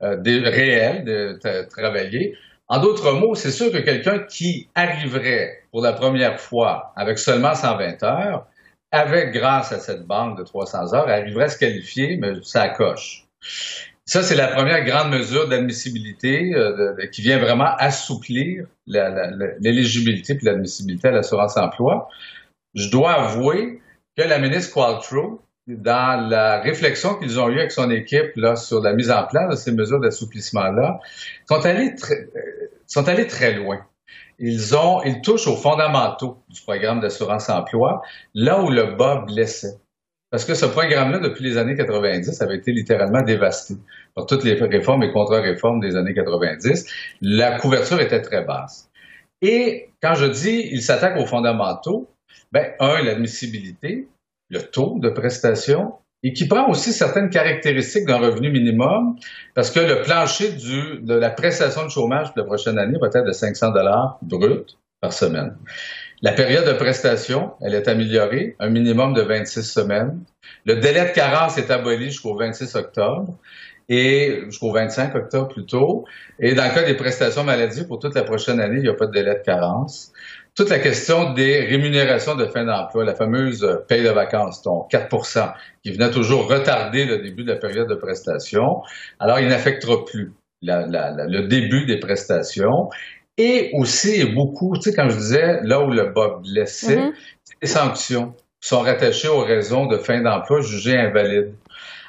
euh, 0.02 0.16
réelles 0.24 1.04
de, 1.04 1.68
travailler. 1.68 2.36
En 2.68 2.80
d'autres 2.80 3.12
mots, 3.12 3.35
c'est 3.35 3.50
sûr 3.50 3.71
que 3.71 3.78
quelqu'un 3.78 4.21
qui 4.21 4.68
arriverait 4.75 5.64
pour 5.71 5.83
la 5.83 5.92
première 5.92 6.40
fois 6.40 6.92
avec 6.97 7.18
seulement 7.18 7.54
120 7.54 8.02
heures, 8.02 8.47
avec 8.90 9.33
grâce 9.33 9.73
à 9.73 9.78
cette 9.78 10.06
banque 10.06 10.38
de 10.38 10.44
300 10.44 10.94
heures, 10.94 11.09
arriverait 11.09 11.44
à 11.44 11.49
se 11.49 11.59
qualifier, 11.59 12.16
mais 12.16 12.33
ça 12.42 12.68
coche. 12.71 13.26
Ça, 14.06 14.23
c'est 14.23 14.37
la 14.37 14.49
première 14.49 14.85
grande 14.85 15.11
mesure 15.11 15.49
d'admissibilité 15.49 16.54
euh, 16.54 16.94
qui 17.11 17.23
vient 17.23 17.38
vraiment 17.38 17.75
assouplir 17.78 18.66
l'éligibilité 18.87 20.35
puis 20.35 20.47
l'admissibilité 20.47 21.09
à 21.09 21.11
l'assurance 21.11 21.56
emploi. 21.56 22.09
Je 22.75 22.90
dois 22.90 23.12
avouer 23.12 23.80
que 24.16 24.23
la 24.23 24.38
ministre 24.38 24.75
Qualtrough, 24.75 25.40
dans 25.66 26.28
la 26.28 26.61
réflexion 26.61 27.14
qu'ils 27.14 27.40
ont 27.40 27.49
eue 27.49 27.59
avec 27.59 27.73
son 27.73 27.90
équipe 27.90 28.33
là, 28.37 28.56
sur 28.56 28.80
la 28.80 28.92
mise 28.92 29.11
en 29.11 29.25
place 29.26 29.50
de 29.50 29.56
ces 29.56 29.73
mesures 29.73 30.00
d'assouplissement-là, 30.00 31.00
sont 31.49 31.64
allés 31.64 31.94
sont 32.87 33.09
allés 33.09 33.26
très 33.26 33.55
loin. 33.55 33.87
Ils 34.38 34.76
ont, 34.76 35.03
ils 35.03 35.21
touchent 35.21 35.47
aux 35.47 35.57
fondamentaux 35.57 36.43
du 36.49 36.61
programme 36.61 37.00
d'assurance 37.00 37.49
emploi, 37.49 38.03
là 38.35 38.61
où 38.62 38.71
le 38.71 38.97
bas 38.97 39.25
blessait. 39.26 39.79
Parce 40.31 40.45
que 40.45 40.55
ce 40.55 40.67
programme-là, 40.67 41.21
depuis 41.21 41.45
les 41.45 41.59
années 41.59 41.76
90, 41.76 42.43
avait 42.43 42.57
été 42.57 42.73
littéralement 42.73 43.23
dévasté 43.23 43.75
par 44.14 44.26
toutes 44.26 44.43
les 44.43 44.55
réformes 44.55 45.05
et 45.05 45.12
contre-réformes 45.12 45.79
des 45.79 45.95
années 45.95 46.14
90. 46.14 46.87
La 47.21 47.59
couverture 47.59 48.00
était 48.00 48.21
très 48.21 48.45
basse. 48.45 48.91
Et 49.43 49.91
quand 50.03 50.14
je 50.14 50.26
dis 50.26 50.69
il 50.73 50.83
s'attaque 50.83 51.19
aux 51.19 51.26
fondamentaux, 51.26 52.11
ben, 52.50 52.73
un, 52.81 53.03
l'admissibilité, 53.03 54.09
le 54.50 54.61
taux 54.61 54.99
de 54.99 55.09
prestation, 55.09 55.95
et 56.25 56.33
qui 56.33 56.49
prend 56.49 56.69
aussi 56.71 56.93
certaines 56.93 57.28
caractéristiques 57.28 58.07
d'un 58.07 58.16
revenu 58.16 58.50
minimum, 58.50 59.16
parce 59.54 59.71
que 59.71 59.78
le 59.78 60.00
plancher 60.02 60.52
du, 60.52 61.00
de 61.02 61.14
la 61.14 61.28
prestation 61.28 61.85
de 61.85 61.90
chômage 61.90 62.28
pour 62.28 62.38
la 62.38 62.45
prochaine 62.45 62.78
année 62.78 62.99
va 62.99 63.09
être 63.09 63.26
de 63.26 63.33
500 63.33 63.73
dollars 63.73 64.19
brut 64.23 64.78
par 65.02 65.12
semaine. 65.12 65.54
La 66.23 66.33
période 66.33 66.66
de 66.66 66.73
prestation, 66.73 67.52
elle 67.61 67.75
est 67.75 67.88
améliorée, 67.88 68.57
un 68.59 68.71
minimum 68.71 69.12
de 69.12 69.21
26 69.21 69.62
semaines. 69.62 70.19
Le 70.64 70.76
délai 70.76 71.04
de 71.11 71.14
carence 71.14 71.59
est 71.59 71.71
aboli 71.71 72.07
jusqu'au 72.07 72.35
26 72.35 72.75
octobre 72.76 73.37
et 73.90 74.40
jusqu'au 74.47 74.73
25 74.73 75.14
octobre 75.14 75.49
plutôt. 75.49 76.07
Et 76.40 76.54
dans 76.54 76.64
le 76.64 76.71
cas 76.71 76.85
des 76.85 76.95
prestations 76.95 77.45
maladie, 77.45 77.87
pour 77.87 77.99
toute 77.99 78.14
la 78.14 78.23
prochaine 78.23 78.61
année, 78.61 78.76
il 78.78 78.85
n'y 78.85 78.88
a 78.88 78.95
pas 78.95 79.07
de 79.07 79.12
délai 79.12 79.35
de 79.35 79.43
carence. 79.45 80.13
Toute 80.56 80.70
la 80.70 80.78
question 80.78 81.32
des 81.32 81.61
rémunérations 81.64 82.37
de 82.37 82.46
fin 82.46 82.64
d'emploi, 82.64 83.04
la 83.04 83.16
fameuse 83.16 83.66
paye 83.88 84.04
de 84.04 84.11
vacances, 84.11 84.62
donc 84.62 84.88
4% 84.92 85.52
qui 85.82 85.90
venait 85.90 86.11
toujours 86.12 86.49
retarder 86.49 87.06
le 87.06 87.18
début 87.18 87.42
de 87.42 87.52
la 87.52 87.58
période 87.58 87.88
de 87.88 87.96
prestation, 87.96 88.82
alors 89.18 89.40
il 89.40 89.49
n'affectera 89.49 90.04
plus 90.04 90.32
le 90.62 91.46
début 91.49 91.87
des 91.87 91.99
prestations. 91.99 92.88
Et 93.37 93.70
aussi, 93.75 94.25
beaucoup, 94.26 94.76
tu 94.76 94.90
sais, 94.90 94.94
quand 94.94 95.08
je 95.08 95.16
disais, 95.16 95.61
là 95.64 95.80
où 95.80 95.90
le 95.90 96.12
bas 96.12 96.38
blessait, 96.40 96.99
mm-hmm. 96.99 97.12
les 97.62 97.68
sanctions 97.68 98.34
sont 98.61 98.80
rattachées 98.80 99.28
aux 99.28 99.42
raisons 99.42 99.87
de 99.87 99.99
fin 99.99 100.23
d'emploi 100.23 100.61
jugées 100.61 100.96
invalides. 100.96 101.52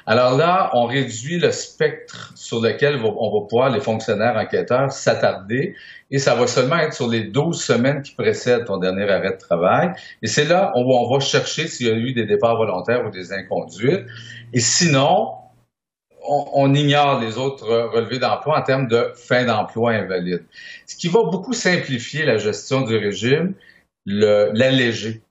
Alors 0.08 0.36
là, 0.36 0.70
on 0.72 0.84
réduit 0.84 1.38
le 1.38 1.50
spectre 1.50 2.32
sur 2.36 2.60
lequel 2.60 3.00
on 3.02 3.40
va 3.40 3.46
pouvoir, 3.46 3.70
les 3.70 3.80
fonctionnaires 3.80 4.36
enquêteurs, 4.36 4.92
s'attarder 4.92 5.74
et 6.12 6.18
ça 6.18 6.36
va 6.36 6.46
seulement 6.46 6.76
être 6.76 6.94
sur 6.94 7.08
les 7.08 7.24
12 7.24 7.60
semaines 7.60 8.02
qui 8.02 8.12
précèdent 8.12 8.66
ton 8.66 8.76
dernier 8.78 9.10
arrêt 9.10 9.32
de 9.32 9.38
travail. 9.38 9.90
Et 10.22 10.28
c'est 10.28 10.44
là 10.44 10.72
où 10.76 10.94
on 10.94 11.12
va 11.12 11.18
chercher 11.18 11.66
s'il 11.66 11.88
y 11.88 11.90
a 11.90 11.94
eu 11.94 12.12
des 12.12 12.24
départs 12.24 12.56
volontaires 12.56 13.04
ou 13.04 13.10
des 13.10 13.32
inconduites. 13.32 14.06
Et 14.52 14.60
sinon, 14.60 15.32
on, 16.28 16.72
ignore 16.74 17.20
les 17.20 17.38
autres 17.38 17.66
relevés 17.92 18.18
d'emploi 18.18 18.58
en 18.58 18.62
termes 18.62 18.88
de 18.88 19.10
fin 19.14 19.44
d'emploi 19.44 19.92
invalide. 19.92 20.44
Ce 20.86 20.96
qui 20.96 21.08
va 21.08 21.24
beaucoup 21.24 21.52
simplifier 21.52 22.24
la 22.24 22.38
gestion 22.38 22.82
du 22.82 22.96
régime, 22.96 23.54
l'alléger. 24.06 25.22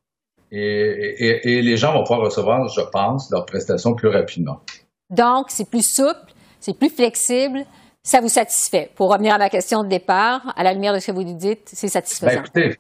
Et, 0.52 1.62
les 1.62 1.78
gens 1.78 1.94
vont 1.94 2.04
pouvoir 2.04 2.22
recevoir, 2.22 2.68
je 2.70 2.82
pense, 2.82 3.30
leurs 3.32 3.46
prestations 3.46 3.94
plus 3.94 4.10
rapidement. 4.10 4.62
Donc, 5.10 5.48
c'est 5.50 5.70
plus 5.70 5.88
souple, 5.88 6.34
c'est 6.60 6.78
plus 6.78 6.90
flexible, 6.90 7.66
ça 8.04 8.22
vous 8.22 8.30
satisfait. 8.30 8.92
Pour 8.96 9.12
revenir 9.12 9.34
à 9.34 9.38
ma 9.38 9.50
question 9.50 9.84
de 9.84 9.90
départ, 9.90 10.54
à 10.56 10.64
la 10.64 10.74
lumière 10.74 10.94
de 10.94 11.00
ce 11.00 11.08
que 11.08 11.12
vous 11.12 11.24
nous 11.24 11.38
dites, 11.38 11.70
c'est 11.72 11.88
satisfaisant. 11.88 12.34
Ben, 12.34 12.40
écoutez, 12.40 12.78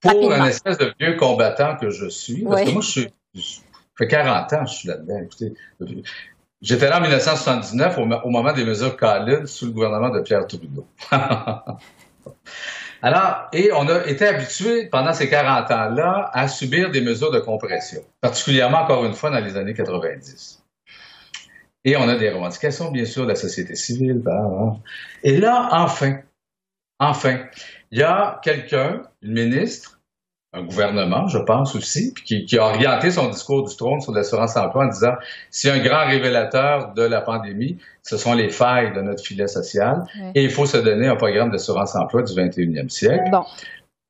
pour 0.00 0.32
un 0.32 0.46
espèce 0.46 0.78
de 0.78 0.92
vieux 0.98 1.16
combattant 1.16 1.76
que 1.76 1.90
je 1.90 2.08
suis, 2.08 2.44
parce 2.44 2.62
que 2.62 2.70
moi, 2.70 2.82
je 2.82 2.90
suis, 2.90 3.12
ça 3.34 3.62
fait 3.98 4.08
40 4.08 4.52
ans 4.52 4.64
que 4.64 4.70
je 4.70 4.74
suis 4.74 4.88
là-dedans. 4.88 5.20
Écoutez, 5.22 5.52
J'étais 6.64 6.88
là 6.88 6.98
en 6.98 7.02
1979 7.02 7.98
au, 7.98 8.30
moment 8.30 8.52
des 8.52 8.64
mesures 8.64 8.96
Khalid 8.96 9.46
sous 9.46 9.66
le 9.66 9.72
gouvernement 9.72 10.08
de 10.08 10.20
Pierre 10.20 10.46
Trudeau. 10.46 10.86
Alors, 13.04 13.48
et 13.52 13.70
on 13.70 13.86
a 13.88 14.06
été 14.06 14.26
habitué 14.26 14.86
pendant 14.86 15.12
ces 15.12 15.28
40 15.28 15.70
ans-là 15.70 16.30
à 16.32 16.48
subir 16.48 16.90
des 16.90 17.02
mesures 17.02 17.30
de 17.30 17.38
compression, 17.38 18.00
particulièrement 18.22 18.78
encore 18.78 19.04
une 19.04 19.12
fois 19.12 19.28
dans 19.28 19.40
les 19.40 19.58
années 19.58 19.74
90. 19.74 20.64
Et 21.84 21.98
on 21.98 22.08
a 22.08 22.16
des 22.16 22.30
revendications, 22.30 22.90
bien 22.90 23.04
sûr, 23.04 23.24
de 23.24 23.28
la 23.28 23.34
société 23.34 23.74
civile. 23.74 24.20
Bah, 24.20 24.48
bah. 24.50 24.76
Et 25.22 25.36
là, 25.36 25.68
enfin, 25.72 26.20
enfin, 26.98 27.44
il 27.90 27.98
y 27.98 28.02
a 28.02 28.40
quelqu'un, 28.42 29.02
une 29.20 29.34
ministre, 29.34 30.00
un 30.54 30.62
gouvernement, 30.62 31.26
je 31.26 31.38
pense 31.38 31.74
aussi, 31.74 32.14
qui, 32.14 32.44
qui, 32.44 32.58
a 32.58 32.64
orienté 32.64 33.10
son 33.10 33.28
discours 33.28 33.68
du 33.68 33.76
trône 33.76 34.00
sur 34.00 34.12
l'assurance 34.12 34.56
emploi 34.56 34.84
en 34.84 34.88
disant 34.88 35.14
si 35.50 35.68
un 35.68 35.78
grand 35.78 36.06
révélateur 36.06 36.94
de 36.94 37.02
la 37.02 37.20
pandémie, 37.20 37.78
ce 38.02 38.16
sont 38.16 38.34
les 38.34 38.48
failles 38.48 38.92
de 38.92 39.00
notre 39.00 39.22
filet 39.22 39.48
social 39.48 40.04
et 40.34 40.44
il 40.44 40.50
faut 40.50 40.66
se 40.66 40.76
donner 40.76 41.08
un 41.08 41.16
programme 41.16 41.50
d'assurance 41.50 41.96
emploi 41.96 42.22
du 42.22 42.32
21e 42.32 42.88
siècle. 42.88 43.30
Bon. 43.32 43.42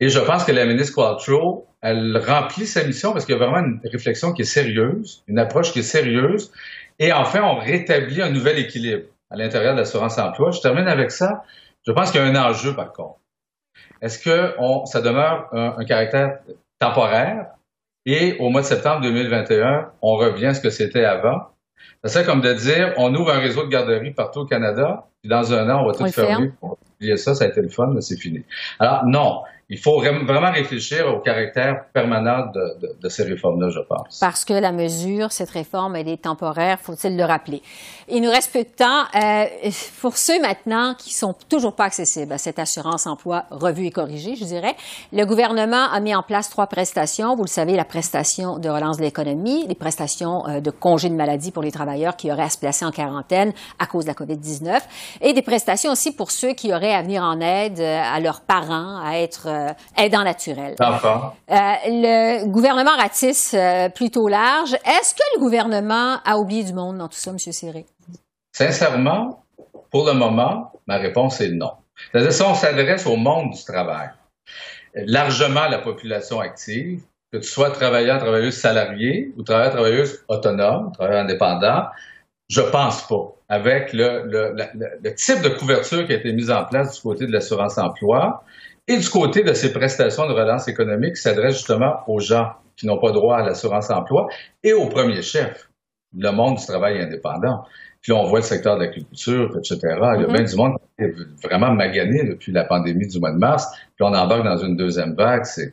Et 0.00 0.08
je 0.08 0.20
pense 0.20 0.44
que 0.44 0.52
la 0.52 0.66
ministre 0.66 0.94
Qualtrough, 0.94 1.64
elle 1.80 2.16
remplit 2.18 2.66
sa 2.66 2.84
mission 2.84 3.12
parce 3.12 3.24
qu'il 3.24 3.34
y 3.34 3.38
a 3.38 3.40
vraiment 3.40 3.64
une 3.64 3.80
réflexion 3.84 4.32
qui 4.32 4.42
est 4.42 4.46
sérieuse, 4.46 5.22
une 5.28 5.38
approche 5.38 5.72
qui 5.72 5.78
est 5.78 5.82
sérieuse. 5.82 6.52
Et 6.98 7.12
enfin, 7.12 7.42
on 7.42 7.58
rétablit 7.58 8.20
un 8.20 8.30
nouvel 8.30 8.58
équilibre 8.58 9.04
à 9.30 9.36
l'intérieur 9.36 9.74
de 9.74 9.78
l'assurance 9.78 10.18
emploi. 10.18 10.50
Je 10.50 10.60
termine 10.60 10.88
avec 10.88 11.10
ça. 11.10 11.42
Je 11.86 11.92
pense 11.92 12.10
qu'il 12.10 12.20
y 12.20 12.24
a 12.24 12.26
un 12.26 12.36
enjeu, 12.36 12.74
par 12.74 12.92
contre. 12.92 13.18
Est-ce 14.00 14.18
que 14.18 14.54
ça 14.86 15.00
demeure 15.00 15.48
un, 15.52 15.84
caractère 15.84 16.38
temporaire? 16.78 17.46
Et 18.06 18.36
au 18.38 18.50
mois 18.50 18.60
de 18.60 18.66
septembre 18.66 19.00
2021, 19.02 19.90
on 20.02 20.16
revient 20.16 20.46
à 20.46 20.54
ce 20.54 20.60
que 20.60 20.70
c'était 20.70 21.04
avant? 21.04 21.48
C'est 22.04 22.26
comme 22.26 22.42
de 22.42 22.52
dire, 22.52 22.92
on 22.98 23.14
ouvre 23.14 23.32
un 23.32 23.38
réseau 23.38 23.64
de 23.64 23.70
garderies 23.70 24.12
partout 24.12 24.40
au 24.40 24.44
Canada, 24.44 25.06
puis 25.22 25.30
dans 25.30 25.54
un 25.54 25.70
an, 25.70 25.82
on 25.82 25.86
va 25.86 25.94
tout 25.94 26.06
fermer. 26.12 26.52
Oubliez 26.60 27.16
ça, 27.16 27.34
ça 27.34 27.44
a 27.44 27.48
été 27.48 27.62
le 27.62 27.70
fun, 27.70 27.90
mais 27.94 28.02
c'est 28.02 28.18
fini. 28.18 28.44
Alors, 28.78 29.06
non 29.06 29.42
il 29.70 29.78
faut 29.78 29.98
vraiment 29.98 30.52
réfléchir 30.52 31.06
au 31.08 31.20
caractère 31.20 31.86
permanent 31.92 32.50
de, 32.52 33.08
ces 33.08 33.24
réformes-là, 33.24 33.70
je 33.70 33.80
pense. 33.80 34.18
Parce 34.20 34.44
que 34.44 34.52
la 34.52 34.72
mesure, 34.72 35.32
cette 35.32 35.50
réforme, 35.50 35.96
elle 35.96 36.08
est 36.08 36.22
temporaire, 36.22 36.78
faut-il 36.80 37.16
le 37.16 37.24
rappeler. 37.24 37.62
Il 38.08 38.22
nous 38.22 38.30
reste 38.30 38.52
peu 38.52 38.60
de 38.60 38.68
temps. 38.68 39.04
Euh, 39.14 39.70
pour 40.00 40.18
ceux 40.18 40.40
maintenant 40.40 40.94
qui 40.94 41.14
sont 41.14 41.34
toujours 41.48 41.74
pas 41.74 41.84
accessibles 41.84 42.32
à 42.32 42.38
cette 42.38 42.58
assurance 42.58 43.06
emploi 43.06 43.44
revue 43.50 43.86
et 43.86 43.90
corrigée, 43.90 44.36
je 44.36 44.44
dirais, 44.44 44.74
le 45.12 45.24
gouvernement 45.24 45.90
a 45.90 46.00
mis 46.00 46.14
en 46.14 46.22
place 46.22 46.50
trois 46.50 46.66
prestations. 46.66 47.34
Vous 47.34 47.44
le 47.44 47.48
savez, 47.48 47.74
la 47.74 47.84
prestation 47.84 48.58
de 48.58 48.68
relance 48.68 48.98
de 48.98 49.02
l'économie, 49.02 49.66
les 49.66 49.74
prestations 49.74 50.46
euh, 50.46 50.60
de 50.60 50.70
congé 50.70 51.08
de 51.08 51.14
maladie 51.14 51.52
pour 51.52 51.62
les 51.62 51.72
travailleurs 51.72 52.16
qui 52.16 52.30
auraient 52.30 52.44
à 52.44 52.50
se 52.50 52.58
placer 52.58 52.84
en 52.84 52.90
quarantaine 52.90 53.52
à 53.78 53.86
cause 53.86 54.04
de 54.04 54.10
la 54.10 54.14
COVID-19 54.14 54.80
et 55.22 55.32
des 55.32 55.42
prestations 55.42 55.92
aussi 55.92 56.14
pour 56.14 56.30
ceux 56.30 56.52
qui 56.52 56.72
auraient 56.74 56.94
à 56.94 57.02
venir 57.02 57.22
en 57.22 57.40
aide 57.40 57.80
euh, 57.80 58.02
à 58.02 58.20
leurs 58.20 58.42
parents, 58.42 59.00
à 59.02 59.18
être 59.18 59.53
euh, 59.54 59.72
aidant 59.96 60.24
naturel. 60.24 60.74
Euh, 60.80 60.84
le 61.48 62.46
gouvernement 62.46 62.96
ratisse 62.96 63.54
euh, 63.54 63.88
plutôt 63.88 64.28
large. 64.28 64.74
Est-ce 64.74 65.14
que 65.14 65.22
le 65.36 65.40
gouvernement 65.40 66.18
a 66.24 66.36
oublié 66.38 66.64
du 66.64 66.72
monde 66.72 66.98
dans 66.98 67.08
tout 67.08 67.16
ça, 67.16 67.30
M. 67.30 67.38
Siré? 67.38 67.86
Sincèrement, 68.52 69.44
pour 69.90 70.06
le 70.06 70.12
moment, 70.12 70.72
ma 70.86 70.96
réponse 70.96 71.40
est 71.40 71.50
non. 71.50 71.72
C'est-à-dire, 72.10 72.32
si 72.32 72.42
on 72.42 72.54
s'adresse 72.54 73.06
au 73.06 73.16
monde 73.16 73.52
du 73.52 73.64
travail, 73.64 74.10
largement 74.94 75.68
la 75.68 75.78
population 75.78 76.40
active, 76.40 77.00
que 77.32 77.38
tu 77.38 77.48
sois 77.48 77.70
travailleur, 77.70 78.18
travailleuse 78.18 78.54
salariée 78.54 79.32
ou 79.36 79.42
travailleur, 79.42 79.72
travailleuse 79.72 80.24
autonome, 80.28 80.92
travailleur 80.92 81.24
indépendant, 81.24 81.86
je 82.48 82.60
pense 82.60 83.06
pas. 83.06 83.30
Avec 83.48 83.92
le, 83.92 84.22
le, 84.24 85.14
type 85.14 85.42
de 85.42 85.48
couverture 85.50 86.06
qui 86.06 86.12
a 86.12 86.16
été 86.16 86.32
mise 86.32 86.50
en 86.50 86.64
place 86.64 86.94
du 86.96 87.02
côté 87.02 87.26
de 87.26 87.32
l'assurance 87.32 87.76
emploi, 87.76 88.42
et 88.86 88.96
du 88.96 89.08
côté 89.08 89.42
de 89.42 89.52
ces 89.54 89.72
prestations 89.72 90.26
de 90.26 90.32
relance 90.32 90.68
économique 90.68 91.14
qui 91.14 91.22
s'adressent 91.22 91.56
justement 91.56 92.00
aux 92.06 92.20
gens 92.20 92.52
qui 92.76 92.86
n'ont 92.86 92.98
pas 92.98 93.12
droit 93.12 93.38
à 93.38 93.42
l'assurance 93.42 93.90
emploi 93.90 94.28
et 94.62 94.72
au 94.72 94.86
premier 94.88 95.22
chef, 95.22 95.68
le 96.16 96.30
monde 96.30 96.56
du 96.56 96.66
travail 96.66 97.00
indépendant. 97.00 97.64
Puis 98.02 98.12
là, 98.12 98.18
on 98.18 98.24
voit 98.24 98.40
le 98.40 98.44
secteur 98.44 98.76
de 98.76 98.84
l'agriculture, 98.84 99.56
etc. 99.56 99.78
Il 99.82 99.88
y 99.88 99.94
a 99.94 100.26
Mm-hmm. 100.26 100.32
bien 100.32 100.42
du 100.42 100.56
monde 100.56 100.76
qui 100.98 101.04
est 101.04 101.14
vraiment 101.42 101.72
magané 101.72 102.24
depuis 102.24 102.52
la 102.52 102.64
pandémie 102.64 103.06
du 103.06 103.18
mois 103.18 103.32
de 103.32 103.38
mars. 103.38 103.66
Puis 103.96 104.04
on 104.04 104.14
embarque 104.14 104.44
dans 104.44 104.58
une 104.58 104.76
deuxième 104.76 105.14
vague. 105.14 105.44
C'est... 105.44 105.72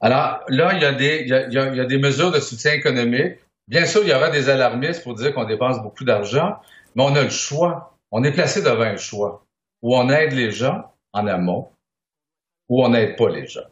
Alors 0.00 0.40
là, 0.48 0.72
il 0.74 0.80
y, 0.82 0.84
a 0.86 0.92
des, 0.92 1.22
il, 1.22 1.28
y 1.28 1.34
a, 1.34 1.46
il 1.46 1.76
y 1.76 1.80
a 1.80 1.84
des 1.84 1.98
mesures 1.98 2.30
de 2.30 2.40
soutien 2.40 2.72
économique. 2.72 3.38
Bien 3.68 3.84
sûr, 3.84 4.02
il 4.02 4.08
y 4.08 4.14
aura 4.14 4.30
des 4.30 4.48
alarmistes 4.48 5.02
pour 5.02 5.14
dire 5.14 5.34
qu'on 5.34 5.44
dépense 5.44 5.82
beaucoup 5.82 6.04
d'argent, 6.04 6.56
mais 6.94 7.02
on 7.02 7.14
a 7.14 7.22
le 7.22 7.30
choix. 7.30 7.96
On 8.10 8.22
est 8.24 8.32
placé 8.32 8.62
devant 8.62 8.82
un 8.82 8.96
choix 8.96 9.44
où 9.82 9.94
on 9.96 10.08
aide 10.08 10.32
les 10.32 10.50
gens 10.50 10.84
en 11.12 11.26
amont, 11.26 11.68
ou 12.68 12.84
on 12.84 12.90
n'aide 12.90 13.16
pas 13.16 13.28
les 13.28 13.46
gens. 13.46 13.68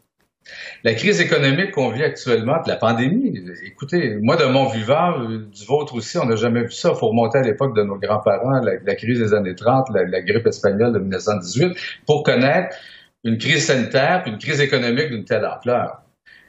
La 0.83 0.95
crise 0.95 1.21
économique 1.21 1.71
qu'on 1.71 1.91
vit 1.91 2.03
actuellement, 2.03 2.61
de 2.63 2.69
la 2.69 2.77
pandémie, 2.77 3.41
écoutez, 3.65 4.17
moi 4.21 4.37
de 4.37 4.45
mon 4.45 4.69
vivant, 4.69 5.21
du 5.29 5.65
vôtre 5.67 5.95
aussi, 5.95 6.19
on 6.19 6.27
n'a 6.27 6.35
jamais 6.35 6.63
vu 6.63 6.73
ça. 6.73 6.91
Il 6.93 6.99
faut 6.99 7.09
remonter 7.09 7.39
à 7.39 7.43
l'époque 7.43 7.77
de 7.77 7.83
nos 7.83 7.97
grands-parents, 7.97 8.61
la, 8.61 8.95
crise 8.97 9.21
des 9.21 9.35
années 9.35 9.55
30, 9.55 9.91
la, 9.95 10.05
la, 10.05 10.21
grippe 10.21 10.47
espagnole 10.47 10.93
de 10.93 10.99
1918, 10.99 11.77
pour 12.07 12.25
connaître 12.25 12.77
une 13.25 13.39
crise 13.39 13.67
sanitaire 13.67 14.23
puis 14.23 14.33
une 14.33 14.39
crise 14.39 14.61
économique 14.61 15.11
d'une 15.11 15.25
telle 15.25 15.47
ampleur. 15.47 16.03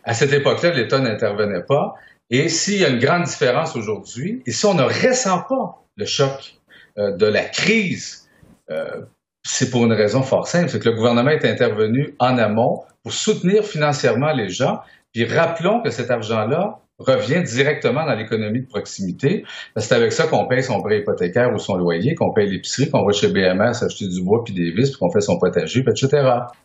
À 0.04 0.14
cette 0.14 0.34
époque-là, 0.34 0.72
l'État 0.72 1.00
n'intervenait 1.00 1.64
pas. 1.64 1.94
Et 2.30 2.50
s'il 2.50 2.80
y 2.80 2.86
a 2.86 2.90
une 2.90 3.00
grande 3.00 3.24
différence 3.24 3.76
aujourd'hui, 3.76 4.42
et 4.46 4.52
si 4.52 4.66
on 4.66 4.74
ne 4.74 4.84
ressent 4.84 5.44
pas 5.48 5.86
le 5.96 6.06
choc 6.06 6.56
euh, 6.98 7.16
de 7.16 7.26
la 7.26 7.44
crise, 7.44 8.28
euh, 8.72 9.02
c'est 9.46 9.70
pour 9.70 9.86
une 9.86 9.94
raison 9.94 10.22
fort 10.22 10.48
simple, 10.48 10.70
c'est 10.70 10.80
que 10.80 10.90
le 10.90 10.96
gouvernement 10.96 11.32
est 11.32 11.46
intervenu 11.46 12.16
en 12.20 12.38
amont 12.38 12.84
pour 13.04 13.14
soutenir 13.14 13.64
financièrement 13.64 14.32
les 14.32 14.50
gens. 14.50 14.80
Puis 15.14 15.26
rappelons 15.26 15.82
que 15.82 15.90
cet 15.90 16.10
argent-là 16.10 16.80
revient 17.00 17.44
directement 17.44 18.06
dans 18.06 18.16
l'économie 18.16 18.62
de 18.62 18.68
proximité. 18.68 19.44
C'est 19.76 19.96
avec 19.96 20.12
ça 20.12 20.28
qu'on 20.28 20.48
paye 20.48 20.64
son 20.64 20.82
prêt 20.82 21.00
hypothécaire 21.00 21.52
ou 21.54 21.58
son 21.58 21.76
loyer, 21.76 22.16
qu'on 22.16 22.32
paye 22.32 22.50
l'épicerie, 22.50 22.90
qu'on 22.90 23.06
va 23.06 23.12
chez 23.12 23.28
BMS 23.28 23.84
acheter 23.84 24.08
du 24.08 24.24
bois 24.24 24.44
puis 24.44 24.54
des 24.54 24.72
vis, 24.72 24.92
puis 24.92 25.00
qu'on 25.00 25.12
fait 25.12 25.22
son 25.22 25.38
potager, 25.38 25.82
etc. 25.82 26.08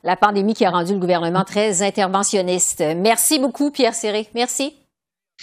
La 0.04 0.16
pandémie 0.16 0.54
qui 0.54 0.64
a 0.64 0.70
rendu 0.70 0.92
le 0.92 0.98
gouvernement 1.00 1.44
très 1.44 1.82
interventionniste. 1.82 2.84
Merci 2.96 3.38
beaucoup, 3.40 3.70
Pierre 3.70 3.94
Serré. 3.94 4.28
Merci. 4.34 4.76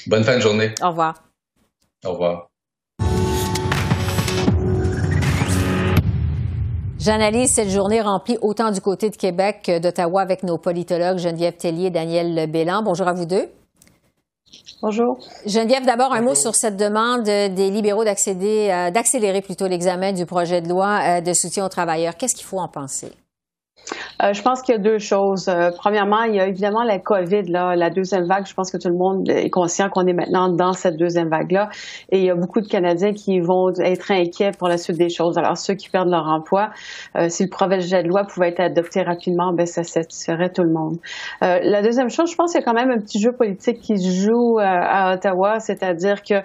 Bonne 0.08 0.24
fin 0.24 0.36
de 0.36 0.42
journée. 0.42 0.74
Au 0.82 0.90
revoir. 0.90 1.16
Au 2.06 2.12
revoir. 2.12 2.48
J'analyse 7.06 7.52
cette 7.54 7.70
journée 7.70 8.02
remplie 8.02 8.40
autant 8.42 8.72
du 8.72 8.82
côté 8.82 9.12
de 9.12 9.16
Québec 9.16 9.62
que 9.64 9.78
d'Ottawa 9.78 10.24
avec 10.24 10.42
nos 10.42 10.58
politologues 10.58 11.20
Geneviève 11.20 11.56
Tellier 11.56 11.86
et 11.86 11.90
Daniel 11.92 12.50
Bélan. 12.50 12.82
Bonjour 12.82 13.08
à 13.08 13.14
vous 13.14 13.28
deux. 13.28 13.48
Bonjour. 14.82 15.20
Geneviève, 15.46 15.86
d'abord 15.86 16.14
un 16.14 16.22
mot 16.22 16.34
sur 16.34 16.56
cette 16.56 16.78
demande 16.78 17.22
des 17.22 17.70
libéraux 17.70 18.04
d'accéder, 18.04 18.70
euh, 18.72 18.90
d'accélérer 18.90 19.44
plutôt 19.44 19.68
l'examen 19.68 20.14
du 20.14 20.26
projet 20.26 20.62
de 20.62 20.68
loi 20.68 21.00
euh, 21.04 21.22
de 21.22 21.32
soutien 21.34 21.64
aux 21.64 21.70
travailleurs. 21.70 22.18
Qu'est-ce 22.18 22.34
qu'il 22.34 22.48
faut 22.48 22.58
en 22.58 22.68
penser? 22.68 23.12
Euh, 24.24 24.34
je 24.34 24.42
pense 24.42 24.62
qu'il 24.62 24.76
y 24.76 24.78
a 24.78 24.82
deux 24.82 25.00
choses. 25.00 25.48
Euh, 25.48 25.72
premièrement, 25.78 26.24
il 26.24 26.36
y 26.36 26.40
a 26.40 26.48
évidemment 26.48 26.84
la 26.84 27.00
COVID, 27.00 27.44
là, 27.50 27.76
la 27.76 27.90
deuxième 27.90 28.26
vague. 28.28 28.46
Je 28.46 28.54
pense 28.54 28.72
que 28.72 28.78
tout 28.78 28.90
le 28.90 28.98
monde 28.98 29.30
est 29.30 29.50
conscient 29.50 29.90
qu'on 29.90 30.06
est 30.08 30.14
maintenant 30.14 30.50
dans 30.50 30.74
cette 30.74 30.98
deuxième 30.98 31.30
vague-là. 31.30 31.70
Et 32.12 32.20
il 32.20 32.26
y 32.26 32.30
a 32.30 32.36
beaucoup 32.36 32.62
de 32.62 32.68
Canadiens 32.68 33.14
qui 33.14 33.40
vont 33.40 33.72
être 33.80 34.12
inquiets 34.12 34.52
pour 34.58 34.68
la 34.68 34.78
suite 34.78 34.98
des 34.98 35.10
choses. 35.10 35.38
Alors, 35.38 35.58
ceux 35.58 35.76
qui 35.76 35.90
perdent 35.90 36.10
leur 36.10 36.28
emploi, 36.28 36.70
euh, 37.16 37.30
si 37.30 37.44
le 37.44 37.50
projet 37.50 38.04
de 38.04 38.08
loi 38.08 38.24
pouvait 38.24 38.50
être 38.50 38.60
adopté 38.60 39.02
rapidement, 39.02 39.54
ben 39.54 39.66
ça 39.66 39.84
satisferait 39.84 40.50
tout 40.50 40.64
le 40.64 40.72
monde. 40.72 40.98
Euh, 41.44 41.60
la 41.64 41.82
deuxième 41.82 42.10
chose, 42.10 42.32
je 42.32 42.36
pense 42.36 42.52
qu'il 42.52 42.62
y 42.62 42.64
a 42.64 42.66
quand 42.66 42.74
même 42.74 42.92
un 42.92 43.00
petit 43.00 43.20
jeu 43.20 43.32
politique 43.32 43.80
qui 43.82 43.98
se 43.98 44.26
joue 44.26 44.60
à 44.60 45.14
Ottawa, 45.14 45.60
c'est-à-dire 45.60 46.22
que, 46.24 46.36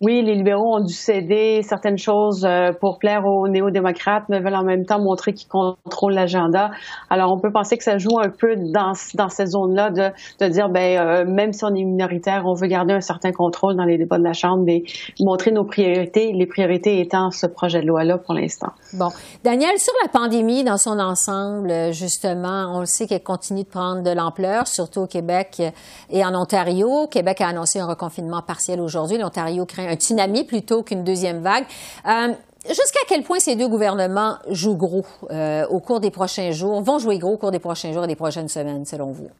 oui, 0.00 0.22
les 0.22 0.34
libéraux 0.34 0.76
ont 0.76 0.84
dû 0.84 0.92
céder 0.92 1.62
certaines 1.62 1.98
choses 1.98 2.46
pour 2.80 2.98
plaire 2.98 3.22
aux 3.24 3.48
néo-démocrates, 3.48 4.24
mais 4.28 4.40
veulent 4.40 4.54
en 4.54 4.64
même 4.64 4.84
temps 4.84 5.00
montrer 5.00 5.32
qu'ils 5.32 5.48
contrôlent 5.48 6.14
l'agenda. 6.14 6.70
Alors, 7.10 7.32
on 7.32 7.38
peut 7.38 7.52
penser 7.52 7.76
que 7.76 7.84
ça 7.84 7.98
joue 7.98 8.18
un 8.18 8.28
peu 8.28 8.56
dans, 8.56 8.92
dans 9.14 9.28
cette 9.28 9.48
zone-là 9.48 9.90
de, 9.90 10.10
de 10.40 10.48
dire, 10.50 10.68
ben, 10.68 10.98
euh, 10.98 11.24
même 11.24 11.52
si 11.52 11.64
on 11.64 11.74
est 11.74 11.84
minoritaire, 11.84 12.42
on 12.46 12.54
veut 12.54 12.66
garder 12.66 12.94
un 12.94 13.00
certain 13.00 13.32
contrôle 13.32 13.76
dans 13.76 13.84
les 13.84 13.98
débats 13.98 14.18
de 14.18 14.24
la 14.24 14.32
Chambre 14.32 14.64
et 14.68 14.84
montrer 15.20 15.50
nos 15.50 15.64
priorités, 15.64 16.32
les 16.32 16.46
priorités 16.46 17.00
étant 17.00 17.30
ce 17.30 17.46
projet 17.46 17.80
de 17.80 17.86
loi-là 17.86 18.18
pour 18.18 18.34
l'instant. 18.34 18.72
Bon. 18.92 19.08
Daniel, 19.44 19.78
sur 19.78 19.94
la 20.02 20.08
pandémie 20.08 20.64
dans 20.64 20.78
son 20.78 20.98
ensemble, 20.98 21.92
justement, 21.92 22.72
on 22.74 22.80
le 22.80 22.86
sait 22.86 23.06
qu'elle 23.06 23.22
continue 23.22 23.62
de 23.62 23.68
prendre 23.68 24.02
de 24.02 24.10
l'ampleur, 24.10 24.66
surtout 24.66 25.00
au 25.02 25.06
Québec 25.06 25.62
et 26.10 26.24
en 26.24 26.34
Ontario. 26.34 27.06
Québec 27.08 27.40
a 27.40 27.48
annoncé 27.48 27.80
un 27.80 27.86
reconfinement 27.86 28.42
partiel 28.42 28.80
aujourd'hui. 28.80 29.18
L'Ontario 29.18 29.64
craint 29.66 29.88
un 29.88 29.94
tsunami 29.94 30.44
plutôt 30.44 30.82
qu'une 30.82 31.04
deuxième 31.04 31.40
vague. 31.40 31.64
Euh, 32.06 32.32
Jusqu'à 32.68 33.00
quel 33.08 33.22
point 33.22 33.38
ces 33.38 33.54
deux 33.54 33.68
gouvernements 33.68 34.38
jouent 34.50 34.76
gros 34.76 35.06
euh, 35.30 35.66
au 35.68 35.80
cours 35.80 36.00
des 36.00 36.10
prochains 36.10 36.50
jours, 36.50 36.82
vont 36.82 36.98
jouer 36.98 37.18
gros 37.18 37.34
au 37.34 37.38
cours 37.38 37.52
des 37.52 37.60
prochains 37.60 37.92
jours 37.92 38.04
et 38.04 38.08
des 38.08 38.16
prochaines 38.16 38.48
semaines, 38.48 38.84
selon 38.84 39.12
vous? 39.12 39.30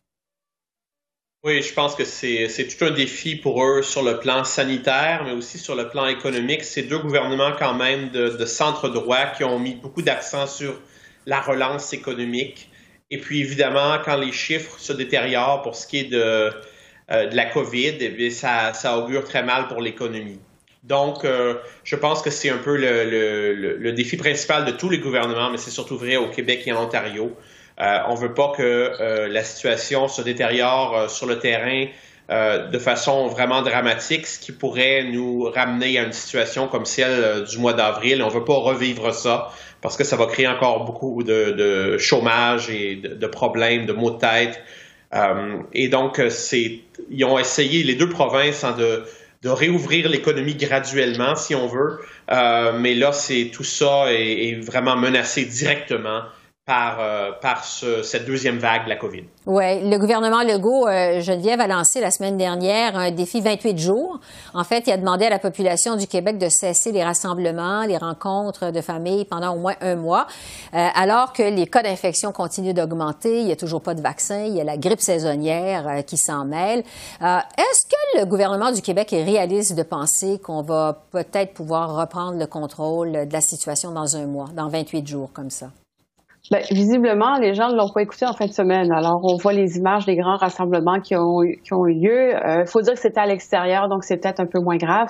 Oui, 1.45 1.63
je 1.63 1.73
pense 1.73 1.95
que 1.95 2.05
c'est 2.05 2.49
tout 2.69 2.85
un 2.85 2.91
défi 2.91 3.37
pour 3.37 3.65
eux 3.65 3.83
sur 3.83 4.03
le 4.03 4.19
plan 4.19 4.43
sanitaire, 4.43 5.23
mais 5.25 5.33
aussi 5.33 5.59
sur 5.59 5.77
le 5.77 5.89
plan 5.89 6.07
économique. 6.07 6.65
Ces 6.65 6.83
deux 6.83 6.99
gouvernements 6.99 7.53
quand 7.57 7.75
même 7.75 8.11
de, 8.11 8.45
centre 8.47 8.89
droit 8.89 9.27
qui 9.27 9.45
ont 9.45 9.59
mis 9.59 9.75
beaucoup 9.75 10.03
d'accent 10.03 10.47
sur 10.47 10.81
la 11.25 11.41
relance 11.41 11.93
économique. 11.93 12.71
Et 13.11 13.19
puis 13.19 13.41
évidemment, 13.41 13.99
quand 14.05 14.17
les 14.17 14.33
chiffres 14.33 14.79
se 14.81 14.93
détériorent 14.93 15.63
pour 15.63 15.77
ce 15.77 15.87
qui 15.87 15.99
est 15.99 16.11
de, 16.11 16.51
euh, 17.13 17.27
de 17.29 17.37
la 17.37 17.47
COVID, 17.47 17.97
eh 18.01 18.31
ça, 18.31 18.73
ça 18.73 18.99
augure 18.99 19.23
très 19.23 19.45
mal 19.45 19.69
pour 19.69 19.81
l'économie. 19.81 20.41
Donc, 20.87 21.25
euh, 21.25 21.55
je 21.83 21.97
pense 21.97 22.23
que 22.23 22.31
c'est 22.31 22.49
un 22.49 22.59
peu 22.59 22.77
le, 22.77 23.05
le, 23.05 23.77
le, 23.77 23.93
défi 23.93 24.17
principal 24.17 24.65
de 24.65 24.71
tous 24.71 24.89
les 24.89 24.99
gouvernements, 24.99 25.51
mais 25.51 25.59
c'est 25.59 25.71
surtout 25.71 25.99
vrai 25.99 26.17
au 26.17 26.29
Québec 26.29 26.63
et 26.67 26.73
en 26.73 26.85
Ontario. 26.85 27.37
Euh, 27.81 27.99
on 28.09 28.15
ne 28.15 28.19
veut 28.19 28.35
pas 28.35 28.53
que 28.57 28.63
euh, 28.63 29.27
la 29.27 29.43
situation 29.43 30.07
se 30.07 30.23
détériore 30.23 31.11
sur 31.11 31.27
le 31.27 31.39
terrain 31.39 31.87
de 32.29 32.79
façon 32.81 33.29
vraiment 33.29 33.63
dramatique, 33.63 34.27
ce 34.27 34.41
qui 34.41 34.51
pourrait 34.51 35.05
nous 35.05 35.45
ramener 35.45 35.97
à 35.97 36.03
une 36.03 36.13
situation 36.13 36.67
comme 36.67 36.85
celle 36.85 37.45
du 37.45 37.59
mois 37.59 37.73
d'avril. 37.73 38.21
On 38.21 38.27
ne 38.27 38.33
veut 38.33 38.45
pas 38.45 38.57
revivre 38.57 39.15
ça 39.15 39.53
parce 39.81 39.97
que 39.97 40.03
ça 40.03 40.17
va 40.17 40.27
créer 40.27 40.49
encore 40.49 40.85
beaucoup 40.85 41.23
de, 41.23 41.53
de 41.53 41.99
chômage 41.99 42.69
et 42.69 42.97
de, 42.97 43.15
de, 43.15 43.27
problèmes, 43.29 43.87
de 43.87 43.93
maux 43.93 44.11
de 44.11 44.19
tête. 44.19 44.61
et 45.73 45.87
donc, 45.87 46.21
ils 47.11 47.25
ont 47.25 47.39
essayé, 47.39 47.85
les 47.85 47.95
deux 47.95 48.09
provinces, 48.09 48.65
hein, 48.65 48.75
de 48.77 49.05
de 49.43 49.49
réouvrir 49.49 50.09
l'économie 50.09 50.55
graduellement, 50.55 51.37
si 51.37 51.55
on 51.55 51.67
veut. 51.67 52.01
Euh, 52.31 52.79
mais 52.79 52.95
là, 52.95 53.13
c'est 53.13 53.51
tout 53.53 53.65
ça 53.65 54.13
est, 54.13 54.49
est, 54.49 54.55
vraiment 54.55 54.97
menacé 54.97 55.45
directement 55.45 56.23
par, 56.67 56.99
euh, 57.01 57.31
cette 58.03 58.27
deuxième 58.27 58.59
vague 58.59 58.85
de 58.85 58.89
la 58.89 58.97
COVID. 58.97 59.23
Oui, 59.47 59.89
le 59.89 59.99
gouvernement 59.99 60.43
Legault, 60.43 60.89
euh, 60.89 61.21
Geneviève, 61.21 61.61
a 61.61 61.69
lancé 61.69 62.01
la 62.01 62.11
semaine 62.11 62.37
dernière 62.37 62.97
un 62.97 63.13
défi 63.13 63.41
28 63.41 63.79
jours. 63.79 64.19
En 64.53 64.65
fait, 64.65 64.83
il 64.89 64.93
a 64.93 64.97
demandé 64.97 65.27
à 65.27 65.31
la 65.31 65.39
population 65.39 65.95
du 65.95 66.09
Québec 66.09 66.39
de 66.39 66.49
cesser 66.49 66.91
les 66.91 67.05
rassemblements, 67.05 67.85
les 67.85 67.97
rencontres 67.97 68.73
de 68.73 68.81
famille 68.81 69.25
pendant 69.25 69.55
au 69.55 69.61
moins 69.61 69.77
un 69.81 69.95
mois. 69.95 70.27
Euh, 70.75 70.89
alors 70.97 71.33
que 71.33 71.45
les 71.45 71.69
cas 71.69 71.85
d'infection 71.85 72.33
continuent 72.33 72.75
d'augmenter, 72.75 73.39
il 73.39 73.47
n'y 73.47 73.53
a 73.53 73.57
toujours 73.57 73.81
pas 73.81 73.95
de 73.95 74.03
vaccin, 74.03 74.43
il 74.43 74.57
y 74.57 74.61
a 74.61 74.65
la 74.65 74.77
grippe 74.77 75.01
saisonnière 75.01 76.05
qui 76.05 76.17
s'en 76.17 76.45
mêle. 76.45 76.81
Est-ce 77.21 77.87
que 77.87 78.19
le 78.19 78.25
gouvernement 78.25 78.73
du 78.73 78.83
Québec 78.83 79.13
est 79.13 79.23
réaliste 79.23 79.77
de 79.77 79.85
penser 79.85 80.41
qu'on 80.43 80.63
va 80.63 81.05
peut-être 81.13 81.55
pouvoir 81.55 81.95
reprendre 81.95 82.39
le 82.39 82.47
contrôle 82.47 83.13
de 83.13 83.33
la 83.33 83.41
situation 83.41 83.93
dans 83.93 84.17
un 84.17 84.27
mois, 84.27 84.49
dans 84.53 84.69
28 84.69 85.07
jours 85.07 85.31
comme 85.33 85.51
ça? 85.51 85.69
Bien, 86.51 86.61
visiblement, 86.71 87.39
les 87.41 87.55
gens 87.55 87.71
ne 87.71 87.77
l'ont 87.77 87.91
pas 87.93 88.03
écouté 88.03 88.25
en 88.25 88.33
fin 88.33 88.47
de 88.47 88.53
semaine. 88.53 88.93
Alors, 88.93 89.21
on 89.25 89.37
voit 89.37 89.53
les 89.53 89.79
images 89.79 90.07
des 90.07 90.15
grands 90.15 90.37
rassemblements 90.37 91.01
qui 91.01 91.17
ont, 91.17 91.41
qui 91.41 91.75
ont 91.75 91.87
eu 91.87 91.95
lieu. 91.95 92.31
Il 92.31 92.37
euh, 92.37 92.67
faut 92.67 92.81
dire 92.83 92.95
que 92.95 93.01
c'était 93.01 93.21
à 93.21 93.27
l'extérieur, 93.27 93.89
donc 93.89 94.05
c'est 94.05 94.17
peut-être 94.17 94.39
un 94.39 94.47
peu 94.47 94.61
moins 94.61 94.77
grave. 94.77 95.09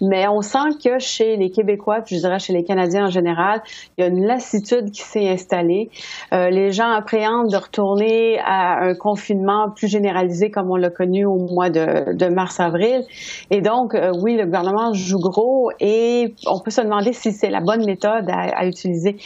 Mais 0.00 0.26
on 0.28 0.40
sent 0.40 0.78
que 0.82 0.98
chez 0.98 1.36
les 1.36 1.50
Québécois, 1.50 2.00
puis 2.00 2.16
je 2.16 2.20
dirais 2.22 2.38
chez 2.38 2.54
les 2.54 2.64
Canadiens 2.64 3.04
en 3.04 3.10
général, 3.10 3.60
il 3.96 4.02
y 4.02 4.04
a 4.04 4.06
une 4.08 4.24
lassitude 4.24 4.90
qui 4.90 5.02
s'est 5.02 5.28
installée. 5.28 5.90
Euh, 6.32 6.48
les 6.48 6.72
gens 6.72 6.90
appréhendent 6.90 7.50
de 7.50 7.56
retourner 7.56 8.38
à 8.38 8.82
un 8.82 8.94
confinement 8.94 9.70
plus 9.76 9.88
généralisé 9.88 10.50
comme 10.50 10.70
on 10.70 10.76
l'a 10.76 10.90
connu 10.90 11.26
au 11.26 11.36
mois 11.36 11.68
de, 11.68 12.16
de 12.16 12.28
mars-avril. 12.28 13.02
Et 13.50 13.60
donc, 13.60 13.94
euh, 13.94 14.10
oui, 14.22 14.36
le 14.36 14.46
gouvernement 14.46 14.94
joue 14.94 15.20
gros 15.20 15.70
et 15.80 16.34
on 16.46 16.60
peut 16.60 16.70
se 16.70 16.80
demander 16.80 17.12
si 17.12 17.32
c'est 17.32 17.50
la 17.50 17.60
bonne 17.60 17.84
méthode 17.84 18.30
à, 18.30 18.56
à 18.56 18.64
utiliser. 18.64 19.16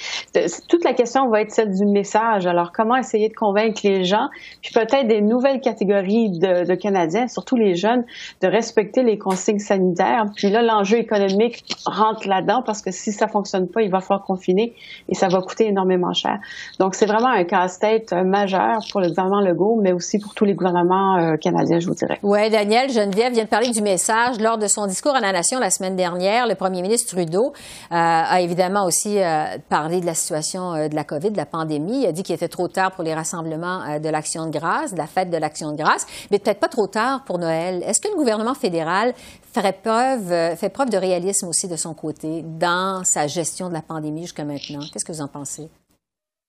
Toute 0.69 0.85
la 0.85 0.95
question 0.95 1.29
va 1.29 1.41
être 1.41 1.52
celle 1.53 1.71
du 1.73 1.85
message. 1.87 2.47
Alors, 2.47 2.73
comment 2.73 2.97
essayer 2.97 3.29
de 3.29 3.35
convaincre 3.35 3.81
les 3.85 4.05
gens, 4.05 4.29
puis 4.63 4.73
peut-être 4.73 5.07
des 5.07 5.21
nouvelles 5.21 5.61
catégories 5.61 6.31
de, 6.31 6.75
Canadiens, 6.75 7.29
surtout 7.29 7.57
les 7.57 7.75
jeunes, 7.75 8.05
de 8.41 8.49
respecter 8.49 9.03
les 9.03 9.19
consignes 9.19 9.59
sanitaires. 9.59 10.25
Puis 10.35 10.51
là, 10.51 10.63
l'enjeu 10.63 10.99
économique 10.99 11.65
rentre 11.85 12.27
là-dedans 12.27 12.63
parce 12.65 12.83
que 12.83 12.91
si 12.91 13.13
ça 13.13 13.29
fonctionne 13.29 13.69
pas, 13.69 13.83
il 13.83 13.91
va 13.91 14.01
falloir 14.01 14.25
confiner 14.25 14.75
et 15.09 15.15
ça 15.15 15.29
va 15.29 15.41
coûter 15.41 15.67
énormément 15.67 16.13
cher. 16.13 16.39
Donc, 16.79 16.95
c'est 16.95 17.07
vraiment 17.07 17.29
un 17.29 17.45
casse-tête 17.45 18.13
euh, 18.13 18.25
majeur 18.25 18.79
pour 18.91 19.01
le 19.01 19.09
gouvernement 19.09 19.41
Legault, 19.41 19.81
mais 19.83 19.93
aussi 19.93 20.19
pour 20.19 20.35
tous 20.35 20.45
les 20.45 20.55
gouvernements 20.55 21.19
euh, 21.19 21.37
canadiens, 21.37 21.79
je 21.79 21.87
vous 21.87 21.95
dirais. 21.95 22.19
Oui, 22.23 22.51
Daniel, 22.51 22.91
Geneviève 22.91 23.33
vient 23.33 23.45
de 23.45 23.49
parler 23.49 23.71
du 23.71 23.83
message. 23.83 24.41
Lors 24.41 24.59
de 24.59 24.67
son 24.67 24.87
discours 24.87 25.15
à 25.15 25.21
la 25.21 25.33
Nation 25.33 25.59
la 25.59 25.71
semaine 25.71 25.97
dernière, 25.97 26.47
le 26.47 26.55
premier 26.55 26.83
ministre 26.83 27.15
Trudeau 27.15 27.53
euh, 27.53 27.95
a 27.95 28.41
évidemment 28.41 28.85
aussi 28.85 29.19
parlé 29.69 30.01
de 30.01 30.07
la 30.07 30.15
situation 30.15 30.89
de 30.89 30.95
la 30.95 31.05
COVID, 31.05 31.33
pandémie. 31.47 32.03
Il 32.03 32.07
a 32.07 32.13
dit 32.13 32.23
qu'il 32.23 32.35
était 32.35 32.49
trop 32.49 32.69
tard 32.69 32.93
pour 32.93 33.05
les 33.05 33.15
rassemblements 33.15 33.99
de 33.99 34.09
l'Action 34.09 34.47
de 34.47 34.51
grâce, 34.51 34.93
de 34.93 34.99
la 34.99 35.07
fête 35.07 35.31
de 35.31 35.37
l'Action 35.37 35.73
de 35.73 35.77
grâce, 35.77 36.07
mais 36.31 36.39
peut-être 36.39 36.61
pas 36.61 36.69
trop 36.69 36.87
tard 36.87 37.25
pour 37.25 37.39
Noël. 37.39 37.83
Est-ce 37.87 38.01
que 38.01 38.09
le 38.09 38.17
gouvernement 38.17 38.55
fédéral 38.55 39.15
ferait 39.53 39.77
preuve, 39.83 40.57
fait 40.57 40.71
preuve 40.71 40.91
de 40.91 40.97
réalisme 40.97 41.49
aussi 41.49 41.69
de 41.69 41.77
son 41.77 41.95
côté 41.95 42.43
dans 42.43 43.03
sa 43.05 43.27
gestion 43.27 43.69
de 43.69 43.75
la 43.75 43.83
pandémie 43.83 44.23
jusqu'à 44.23 44.45
maintenant? 44.45 44.81
Qu'est-ce 44.93 45.05
que 45.05 45.13
vous 45.13 45.21
en 45.21 45.29
pensez? 45.29 45.69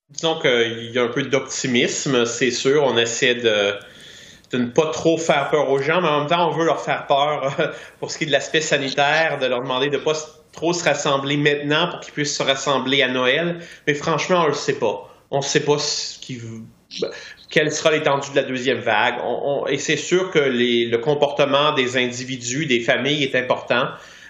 Disons 0.10 0.40
qu'il 0.40 0.92
y 0.92 1.00
a 1.00 1.04
un 1.04 1.08
peu 1.08 1.24
d'optimisme, 1.24 2.26
c'est 2.26 2.52
sûr. 2.52 2.84
On 2.84 2.98
essaie 2.98 3.36
de, 3.36 3.74
ne 4.54 4.68
pas 4.68 4.92
trop 4.92 5.18
faire 5.18 5.50
peur 5.50 5.70
aux 5.70 5.80
gens, 5.80 6.02
mais 6.02 6.08
en 6.08 6.20
même 6.20 6.30
temps, 6.30 6.50
on 6.50 6.52
veut 6.52 6.66
leur 6.66 6.82
faire 6.82 7.08
peur 7.08 7.56
pour 8.00 8.12
ce 8.12 8.18
qui 8.18 8.26
est 8.26 8.28
de 8.28 8.32
l'aspect 8.32 8.62
sanitaire, 8.62 9.40
de 9.40 9.48
leur 9.48 9.62
demander 9.62 9.90
de 9.90 9.98
ne 9.98 10.04
pas 10.04 10.14
trop 10.54 10.72
se 10.72 10.84
rassembler 10.84 11.36
maintenant 11.36 11.90
pour 11.90 12.00
qu'ils 12.00 12.14
puissent 12.14 12.38
se 12.38 12.44
rassembler 12.44 13.02
à 13.02 13.10
Noël. 13.10 13.60
Mais 13.86 13.94
franchement, 13.94 14.40
on 14.40 14.44
ne 14.44 14.48
le 14.50 14.54
sait 14.54 14.80
pas. 14.80 15.10
On 15.32 15.38
ne 15.38 15.44
sait 15.44 15.66
pas 15.66 15.78
ce 15.80 16.20
qui, 16.20 16.40
quelle 17.50 17.72
sera 17.72 17.92
l'étendue 17.92 18.30
de 18.32 18.36
la 18.36 18.44
deuxième 18.44 18.80
vague. 18.80 19.16
et 19.68 19.78
c'est 19.78 19.98
sûr 19.98 20.32
que 20.32 20.40
le 20.40 20.98
comportement 20.98 21.74
des 21.74 21.98
individus, 21.98 22.66
des 22.66 22.80
familles 22.80 23.24
est 23.24 23.36
important, 23.36 23.90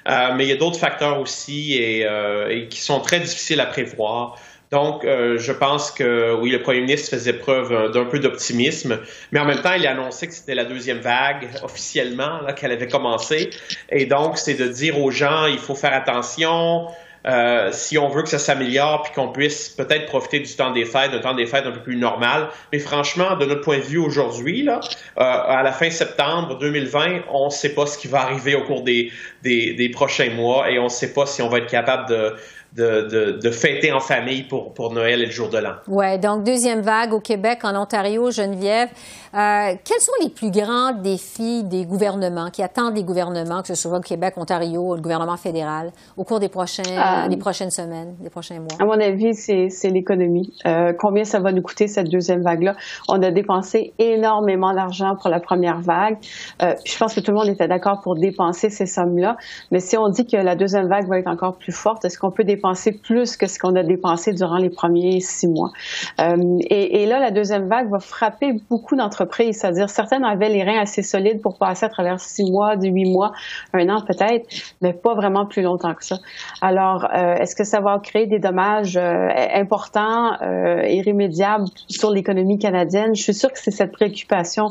euh, 0.09 0.33
mais 0.35 0.45
il 0.45 0.49
y 0.49 0.53
a 0.53 0.57
d'autres 0.57 0.79
facteurs 0.79 1.19
aussi 1.19 1.79
euh, 1.79 2.49
et, 2.49 2.67
qui 2.67 2.79
sont 2.79 2.99
très 2.99 3.19
difficiles 3.19 3.61
à 3.61 3.65
prévoir. 3.65 4.37
Donc, 4.73 5.05
euh, 5.05 5.37
je 5.37 5.51
pense 5.51 5.91
que 5.91 6.33
oui, 6.33 6.49
le 6.49 6.59
premier 6.59 6.81
ministre 6.81 7.11
faisait 7.11 7.33
preuve 7.33 7.91
d'un 7.91 8.05
peu 8.05 8.17
d'optimisme, 8.17 8.97
mais 9.31 9.39
en 9.39 9.45
même 9.45 9.61
temps, 9.61 9.73
il 9.73 9.85
a 9.85 9.91
annoncé 9.91 10.27
que 10.27 10.33
c'était 10.33 10.55
la 10.55 10.65
deuxième 10.65 10.97
vague 10.97 11.47
officiellement 11.63 12.39
qu'elle 12.55 12.71
avait 12.71 12.87
commencé. 12.87 13.51
Et 13.91 14.07
donc, 14.07 14.39
c'est 14.39 14.55
de 14.55 14.67
dire 14.67 14.99
aux 14.99 15.11
gens, 15.11 15.45
il 15.45 15.59
faut 15.59 15.75
faire 15.75 15.93
attention. 15.93 16.87
Euh, 17.25 17.69
si 17.71 17.99
on 17.99 18.09
veut 18.09 18.23
que 18.23 18.29
ça 18.29 18.39
s'améliore 18.39 19.03
puis 19.03 19.13
qu'on 19.13 19.29
puisse 19.29 19.69
peut-être 19.69 20.07
profiter 20.07 20.39
du 20.39 20.53
temps 20.55 20.71
des 20.71 20.85
fêtes, 20.85 21.11
d'un 21.11 21.19
temps 21.19 21.35
des 21.35 21.45
fêtes 21.45 21.67
un 21.67 21.71
peu 21.71 21.79
plus 21.79 21.95
normal. 21.95 22.49
Mais 22.71 22.79
franchement, 22.79 23.37
de 23.37 23.45
notre 23.45 23.61
point 23.61 23.77
de 23.77 23.83
vue 23.83 23.99
aujourd'hui, 23.99 24.63
là, 24.63 24.79
euh, 25.19 25.21
à 25.23 25.61
la 25.61 25.71
fin 25.71 25.91
septembre 25.91 26.57
2020, 26.57 27.21
on 27.31 27.45
ne 27.45 27.49
sait 27.51 27.75
pas 27.75 27.85
ce 27.85 27.97
qui 27.99 28.07
va 28.07 28.21
arriver 28.21 28.55
au 28.55 28.63
cours 28.63 28.81
des, 28.81 29.11
des 29.43 29.89
prochains 29.93 30.31
mois 30.31 30.71
et 30.71 30.79
on 30.79 30.85
ne 30.85 30.89
sait 30.89 31.13
pas 31.13 31.27
si 31.27 31.43
on 31.43 31.47
va 31.47 31.59
être 31.59 31.69
capable 31.69 32.09
de, 32.09 32.35
de, 32.75 33.39
de, 33.39 33.51
fêter 33.51 33.91
en 33.91 33.99
famille 33.99 34.43
pour, 34.43 34.73
pour 34.73 34.91
Noël 34.91 35.21
et 35.21 35.25
le 35.27 35.31
jour 35.31 35.49
de 35.49 35.59
l'an. 35.59 35.73
Oui, 35.87 36.17
donc 36.17 36.43
deuxième 36.43 36.81
vague 36.81 37.13
au 37.13 37.19
Québec, 37.19 37.59
en 37.63 37.75
Ontario, 37.75 38.31
Geneviève. 38.31 38.89
Euh, 39.35 39.73
quels 39.83 39.99
sont 39.99 40.11
les 40.21 40.29
plus 40.29 40.51
grands 40.51 40.91
défis 40.91 41.63
des 41.63 41.85
gouvernements 41.85 42.49
qui 42.51 42.61
attendent 42.61 42.93
des 42.93 43.03
gouvernements, 43.03 43.61
que 43.61 43.67
ce 43.67 43.75
soit 43.75 43.97
au 43.97 44.01
Québec, 44.01 44.35
Ontario, 44.37 44.95
le 44.95 45.01
gouvernement 45.01 45.37
fédéral, 45.37 45.91
au 46.17 46.23
cours 46.23 46.39
des, 46.39 46.49
prochains, 46.49 46.83
euh, 46.83 47.27
des 47.27 47.37
prochaines 47.37 47.71
semaines, 47.71 48.15
des 48.19 48.29
prochains 48.29 48.59
mois? 48.59 48.77
À 48.79 48.85
mon 48.85 48.99
avis, 48.99 49.33
c'est 49.35 49.89
l'économie. 49.89 50.53
Euh, 50.65 50.93
combien 50.97 51.25
ça 51.25 51.39
va 51.39 51.51
nous 51.51 51.61
coûter 51.61 51.87
cette 51.87 52.09
deuxième 52.09 52.41
vague-là? 52.41 52.75
On 53.07 53.21
a 53.21 53.31
dépensé 53.31 53.93
énormément 53.99 54.73
d'argent 54.73 55.15
pour 55.15 55.29
la 55.29 55.39
première 55.39 55.79
vague. 55.79 56.17
Euh, 56.61 56.73
je 56.85 56.97
pense 56.97 57.13
que 57.13 57.19
tout 57.19 57.31
le 57.31 57.37
monde 57.37 57.49
était 57.49 57.67
d'accord 57.67 58.01
pour 58.01 58.15
dépenser 58.15 58.69
ces 58.69 58.85
sommes-là. 58.85 59.37
Mais 59.71 59.79
si 59.79 59.97
on 59.97 60.09
dit 60.09 60.25
que 60.25 60.37
la 60.37 60.55
deuxième 60.55 60.87
vague 60.87 61.07
va 61.07 61.19
être 61.19 61.27
encore 61.27 61.57
plus 61.57 61.71
forte, 61.71 62.05
est-ce 62.05 62.17
qu'on 62.17 62.31
peut 62.31 62.43
dépenser 62.43 62.62
plus 62.91 63.37
que 63.37 63.47
ce 63.47 63.59
qu'on 63.59 63.75
a 63.75 63.83
dépensé 63.83 64.33
durant 64.33 64.57
les 64.57 64.69
premiers 64.69 65.19
six 65.19 65.47
mois. 65.47 65.71
Euh, 66.19 66.35
et, 66.69 67.05
là, 67.05 67.19
la 67.19 67.31
deuxième 67.31 67.67
vague 67.67 67.89
va 67.91 67.99
frapper 67.99 68.53
beaucoup 68.69 68.95
d'entreprises, 68.95 69.59
c'est-à-dire 69.59 69.89
certaines 69.89 70.23
avaient 70.23 70.49
les 70.49 70.63
reins 70.63 70.81
assez 70.81 71.03
solides 71.03 71.41
pour 71.41 71.57
passer 71.57 71.85
à 71.85 71.89
travers 71.89 72.19
six 72.19 72.49
mois, 72.49 72.75
huit 72.81 73.11
mois, 73.11 73.31
un 73.73 73.89
an 73.89 74.01
peut-être, 74.05 74.47
mais 74.81 74.93
pas 74.93 75.13
vraiment 75.15 75.45
plus 75.45 75.61
longtemps 75.61 75.93
que 75.93 76.05
ça. 76.05 76.17
Alors, 76.61 77.05
euh, 77.13 77.35
est-ce 77.35 77.55
que 77.55 77.63
ça 77.63 77.79
va 77.81 77.99
créer 77.99 78.27
des 78.27 78.39
dommages 78.39 78.97
euh, 78.97 79.27
importants, 79.53 80.33
euh, 80.41 80.87
irrémédiables 80.87 81.65
sur 81.87 82.11
l'économie 82.11 82.57
canadienne? 82.57 83.15
Je 83.15 83.23
suis 83.23 83.33
sûre 83.33 83.51
que 83.51 83.59
c'est 83.59 83.71
cette 83.71 83.91
préoccupation 83.91 84.67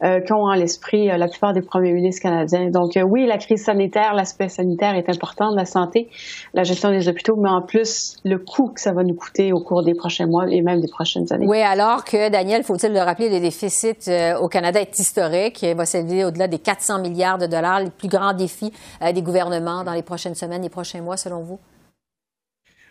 qu'ont 0.00 0.46
en 0.46 0.54
l'esprit 0.54 1.06
la 1.06 1.28
plupart 1.28 1.52
des 1.52 1.62
premiers 1.62 1.92
ministres 1.92 2.22
canadiens. 2.22 2.68
Donc, 2.70 2.98
oui, 3.10 3.26
la 3.26 3.38
crise 3.38 3.64
sanitaire, 3.64 4.14
l'aspect 4.14 4.48
sanitaire 4.48 4.94
est 4.94 5.08
important, 5.08 5.50
la 5.54 5.64
santé, 5.64 6.08
la 6.52 6.62
gestion 6.62 6.90
des 6.90 7.08
hôpitaux 7.08 7.33
mais 7.36 7.48
en 7.48 7.62
plus 7.62 8.16
le 8.24 8.38
coût 8.38 8.68
que 8.68 8.80
ça 8.80 8.92
va 8.92 9.02
nous 9.02 9.14
coûter 9.14 9.52
au 9.52 9.60
cours 9.60 9.82
des 9.82 9.94
prochains 9.94 10.26
mois 10.26 10.46
et 10.48 10.62
même 10.62 10.80
des 10.80 10.88
prochaines 10.88 11.32
années. 11.32 11.46
Oui, 11.46 11.60
alors 11.60 12.04
que, 12.04 12.28
Daniel, 12.30 12.62
faut-il 12.64 12.92
le 12.92 13.00
rappeler, 13.00 13.28
le 13.28 13.40
déficit 13.40 14.08
euh, 14.08 14.36
au 14.38 14.48
Canada 14.48 14.80
est 14.80 14.98
historique. 14.98 15.62
Il 15.62 15.74
va 15.74 15.86
s'élever 15.86 16.24
au-delà 16.24 16.48
des 16.48 16.58
400 16.58 17.00
milliards 17.00 17.38
de 17.38 17.46
dollars, 17.46 17.80
les 17.80 17.90
plus 17.90 18.08
grands 18.08 18.32
défis 18.32 18.72
euh, 19.02 19.12
des 19.12 19.22
gouvernements 19.22 19.84
dans 19.84 19.94
les 19.94 20.02
prochaines 20.02 20.34
semaines, 20.34 20.62
les 20.62 20.68
prochains 20.68 21.00
mois, 21.00 21.16
selon 21.16 21.42
vous? 21.42 21.58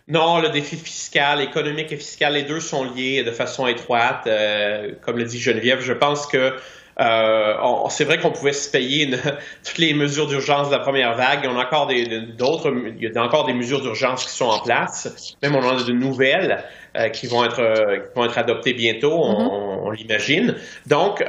Non, 0.08 0.39
le 0.39 0.49
défi 0.49 0.75
fiscal, 0.75 1.39
économique 1.39 1.91
et 1.93 1.97
fiscal, 1.97 2.34
les 2.34 2.43
deux 2.43 2.60
sont 2.60 2.84
liés 2.84 3.23
de 3.23 3.32
façon 3.32 3.67
étroite. 3.67 4.27
Euh, 4.27 4.91
comme 5.01 5.17
le 5.17 5.23
dit 5.23 5.39
Geneviève, 5.39 5.79
je 5.79 5.93
pense 5.93 6.27
que 6.27 6.53
euh, 6.99 7.56
c'est 7.89 8.03
vrai 8.03 8.19
qu'on 8.19 8.32
pouvait 8.32 8.53
se 8.53 8.69
payer 8.69 9.10
toutes 9.65 9.77
les 9.77 9.93
mesures 9.93 10.27
d'urgence 10.27 10.67
de 10.67 10.73
la 10.73 10.79
première 10.79 11.15
vague. 11.15 11.39
Il 11.43 11.49
y 11.49 11.53
en 11.53 11.58
a 11.58 11.65
encore 11.65 11.89
d'autres, 12.38 12.73
il 12.97 13.03
y 13.03 13.17
a 13.17 13.23
encore 13.23 13.45
des 13.45 13.53
mesures 13.53 13.82
d'urgence 13.82 14.25
qui 14.25 14.32
sont 14.32 14.45
en 14.45 14.60
place. 14.60 15.36
Même 15.41 15.56
on 15.56 15.63
en 15.63 15.77
a 15.77 15.84
de 15.84 15.91
nouvelles 15.91 16.63
euh, 16.95 17.10
qui 17.10 17.27
vont 17.27 17.43
être 17.43 17.60
euh, 17.60 17.97
qui 17.97 18.15
vont 18.15 18.25
être 18.25 18.38
adoptées 18.38 18.73
bientôt, 18.73 19.13
on, 19.13 19.89
mm-hmm. 19.89 19.95
l'imagine. 19.95 20.56
Donc, 20.88 21.23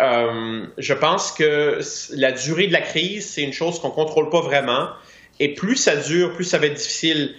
je 0.78 0.94
pense 0.94 1.32
que 1.32 1.80
la 2.14 2.32
durée 2.32 2.66
de 2.66 2.72
la 2.72 2.80
crise, 2.80 3.28
c'est 3.28 3.42
une 3.42 3.52
chose 3.52 3.80
qu'on 3.80 3.90
contrôle 3.90 4.30
pas 4.30 4.40
vraiment. 4.40 4.88
Et 5.40 5.54
plus 5.54 5.76
ça 5.76 5.96
dure, 5.96 6.34
plus 6.34 6.44
ça 6.44 6.58
va 6.58 6.66
être 6.66 6.74
difficile 6.74 7.34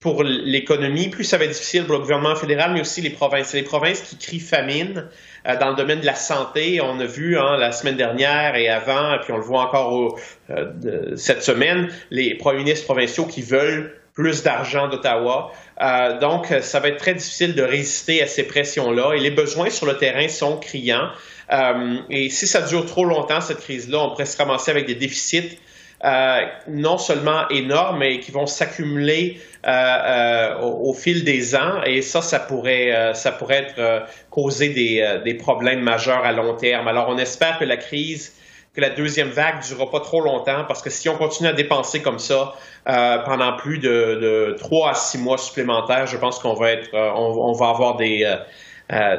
pour 0.00 0.22
l'économie, 0.22 1.08
plus 1.08 1.24
ça 1.24 1.38
va 1.38 1.44
être 1.44 1.52
difficile 1.52 1.84
pour 1.84 1.94
le 1.94 2.00
gouvernement 2.00 2.36
fédéral, 2.36 2.72
mais 2.72 2.80
aussi 2.80 3.00
les 3.00 3.10
provinces. 3.10 3.48
C'est 3.48 3.56
les 3.56 3.64
provinces 3.64 4.00
qui 4.02 4.16
crient 4.16 4.40
famine. 4.40 5.08
Euh, 5.48 5.56
dans 5.56 5.70
le 5.70 5.76
domaine 5.76 6.00
de 6.00 6.06
la 6.06 6.14
santé, 6.14 6.80
on 6.80 7.00
a 7.00 7.04
vu 7.04 7.38
hein, 7.38 7.56
la 7.56 7.72
semaine 7.72 7.96
dernière 7.96 8.56
et 8.56 8.68
avant, 8.68 9.14
et 9.14 9.18
puis 9.20 9.32
on 9.32 9.36
le 9.36 9.42
voit 9.42 9.62
encore 9.62 10.18
euh, 10.50 11.16
cette 11.16 11.42
semaine, 11.42 11.88
les 12.10 12.34
premiers 12.34 12.58
ministres 12.58 12.84
provinciaux 12.84 13.24
qui 13.24 13.42
veulent 13.42 13.94
plus 14.14 14.42
d'argent 14.42 14.88
d'Ottawa. 14.88 15.52
Euh, 15.80 16.18
donc, 16.18 16.52
ça 16.60 16.80
va 16.80 16.88
être 16.88 16.98
très 16.98 17.14
difficile 17.14 17.54
de 17.54 17.62
résister 17.62 18.20
à 18.22 18.26
ces 18.26 18.42
pressions-là. 18.42 19.14
Et 19.14 19.20
les 19.20 19.30
besoins 19.30 19.70
sur 19.70 19.86
le 19.86 19.96
terrain 19.96 20.28
sont 20.28 20.56
criants. 20.56 21.08
et 22.10 22.28
si 22.28 22.46
ça 22.48 22.62
dure 22.62 22.84
trop 22.84 23.04
longtemps, 23.04 23.40
cette 23.40 23.60
crise-là, 23.60 24.00
on 24.00 24.10
pourrait 24.10 24.26
se 24.26 24.36
ramasser 24.36 24.72
avec 24.72 24.86
des 24.86 24.96
déficits 24.96 25.58
euh, 26.04 26.42
non 26.68 26.96
seulement 26.96 27.48
énormes, 27.48 27.98
mais 27.98 28.20
qui 28.20 28.30
vont 28.30 28.46
s'accumuler 28.46 29.40
euh, 29.66 29.70
euh, 29.70 30.60
au, 30.60 30.94
fil 30.94 31.24
des 31.24 31.56
ans. 31.56 31.82
Et 31.84 32.02
ça, 32.02 32.22
ça 32.22 32.38
pourrait, 32.38 33.14
ça 33.14 33.32
pourrait 33.32 33.66
être 33.76 34.04
causer 34.30 34.68
des, 34.68 35.34
problèmes 35.34 35.80
majeurs 35.80 36.24
à 36.24 36.32
long 36.32 36.54
terme. 36.54 36.86
Alors, 36.86 37.08
on 37.08 37.18
espère 37.18 37.58
que 37.58 37.64
la 37.64 37.76
crise, 37.76 38.32
que 38.74 38.80
la 38.80 38.90
deuxième 38.90 39.30
vague 39.30 39.56
ne 39.56 39.66
durera 39.66 39.90
pas 39.90 39.98
trop 39.98 40.20
longtemps, 40.20 40.64
parce 40.68 40.82
que 40.82 40.90
si 40.90 41.08
on 41.08 41.16
continue 41.16 41.48
à 41.48 41.52
dépenser 41.52 42.00
comme 42.00 42.20
ça 42.20 42.54
pendant 42.84 43.56
plus 43.56 43.78
de, 43.78 44.54
trois 44.60 44.90
à 44.90 44.94
six 44.94 45.18
mois 45.18 45.38
supplémentaires, 45.38 46.06
je 46.06 46.16
pense 46.16 46.38
qu'on 46.38 46.54
va 46.54 46.68
on, 46.92 47.52
va 47.54 47.70
avoir 47.70 47.96
des 47.96 48.36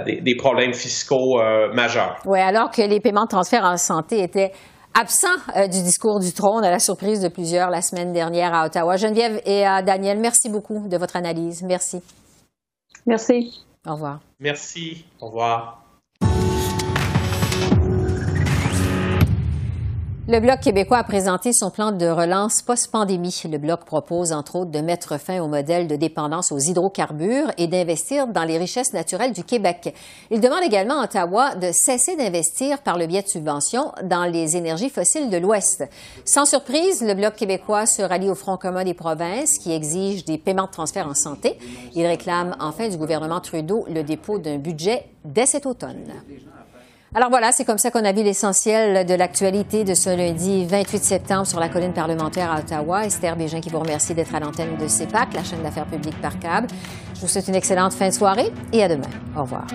des, 0.05 0.21
des, 0.21 0.35
problèmes 0.35 0.73
fiscaux 0.73 1.41
majeurs. 1.73 2.17
Oui, 2.25 2.39
alors 2.39 2.71
que 2.71 2.81
les 2.81 3.01
paiements 3.01 3.25
de 3.25 3.29
transfert 3.29 3.65
en 3.65 3.77
santé 3.77 4.23
étaient 4.23 4.51
absent 4.93 5.27
euh, 5.55 5.67
du 5.67 5.81
discours 5.83 6.19
du 6.19 6.31
trône 6.33 6.63
à 6.63 6.71
la 6.71 6.79
surprise 6.79 7.21
de 7.21 7.29
plusieurs 7.29 7.69
la 7.69 7.81
semaine 7.81 8.13
dernière 8.13 8.53
à 8.53 8.65
Ottawa. 8.65 8.97
Geneviève 8.97 9.41
et 9.45 9.65
à 9.65 9.81
Daniel, 9.81 10.19
merci 10.19 10.49
beaucoup 10.49 10.87
de 10.87 10.97
votre 10.97 11.15
analyse. 11.15 11.63
Merci. 11.63 12.01
Merci. 13.05 13.65
Au 13.87 13.93
revoir. 13.93 14.19
Merci. 14.39 15.05
Au 15.21 15.27
revoir. 15.27 15.88
Le 20.31 20.39
Bloc 20.39 20.59
québécois 20.59 20.99
a 20.99 21.03
présenté 21.03 21.53
son 21.53 21.71
plan 21.71 21.91
de 21.91 22.05
relance 22.05 22.61
post-pandémie. 22.61 23.41
Le 23.51 23.57
Bloc 23.57 23.83
propose, 23.83 24.31
entre 24.31 24.57
autres, 24.57 24.69
de 24.69 24.79
mettre 24.79 25.19
fin 25.19 25.41
au 25.41 25.47
modèle 25.47 25.87
de 25.87 25.95
dépendance 25.95 26.51
aux 26.51 26.59
hydrocarbures 26.59 27.51
et 27.57 27.65
d'investir 27.65 28.27
dans 28.27 28.43
les 28.43 28.59
richesses 28.59 28.93
naturelles 28.93 29.33
du 29.33 29.43
Québec. 29.43 29.95
Il 30.29 30.39
demande 30.39 30.61
également 30.61 30.99
à 30.99 31.05
Ottawa 31.05 31.55
de 31.55 31.71
cesser 31.71 32.15
d'investir 32.15 32.83
par 32.83 32.99
le 32.99 33.07
biais 33.07 33.23
de 33.23 33.27
subventions 33.27 33.91
dans 34.03 34.25
les 34.25 34.55
énergies 34.55 34.91
fossiles 34.91 35.31
de 35.31 35.37
l'Ouest. 35.37 35.83
Sans 36.25 36.45
surprise, 36.45 37.01
le 37.01 37.15
Bloc 37.15 37.35
québécois 37.35 37.87
se 37.87 38.03
rallie 38.03 38.29
au 38.29 38.35
Front 38.35 38.57
commun 38.57 38.83
des 38.83 38.93
provinces 38.93 39.57
qui 39.57 39.71
exige 39.71 40.25
des 40.25 40.37
paiements 40.37 40.67
de 40.67 40.71
transfert 40.71 41.07
en 41.07 41.15
santé. 41.15 41.57
Il 41.95 42.05
réclame 42.05 42.55
enfin 42.59 42.87
du 42.87 42.97
gouvernement 42.97 43.39
Trudeau 43.39 43.83
le 43.89 44.03
dépôt 44.03 44.37
d'un 44.37 44.59
budget 44.59 45.05
dès 45.25 45.47
cet 45.47 45.65
automne. 45.65 46.13
Alors 47.15 47.31
voilà, 47.31 47.51
c'est 47.51 47.65
comme 47.65 47.79
ça 47.79 47.89
qu'on 47.89 48.05
a 48.05 48.11
vu 48.11 48.21
l'essentiel 48.21 49.03
de 49.05 49.13
l'actualité 49.15 49.83
de 49.83 49.95
ce 49.95 50.15
lundi 50.15 50.65
28 50.65 51.03
septembre 51.03 51.47
sur 51.47 51.59
la 51.59 51.67
colline 51.67 51.91
parlementaire 51.91 52.51
à 52.51 52.59
Ottawa. 52.59 53.05
Esther 53.05 53.35
Bégin 53.35 53.61
qui 53.61 53.69
vous 53.69 53.79
remercie 53.79 54.13
d'être 54.13 54.35
à 54.35 54.39
l'antenne 54.39 54.77
de 54.77 54.87
CEPAC, 54.87 55.33
la 55.33 55.43
chaîne 55.43 55.63
d'affaires 55.63 55.87
publiques 55.87 56.21
par 56.21 56.37
câble. 56.37 56.67
Je 57.15 57.21
vous 57.21 57.27
souhaite 57.27 57.47
une 57.47 57.55
excellente 57.55 57.93
fin 57.93 58.09
de 58.09 58.13
soirée 58.13 58.51
et 58.71 58.83
à 58.83 58.87
demain. 58.87 59.09
Au 59.35 59.41
revoir. 59.41 59.65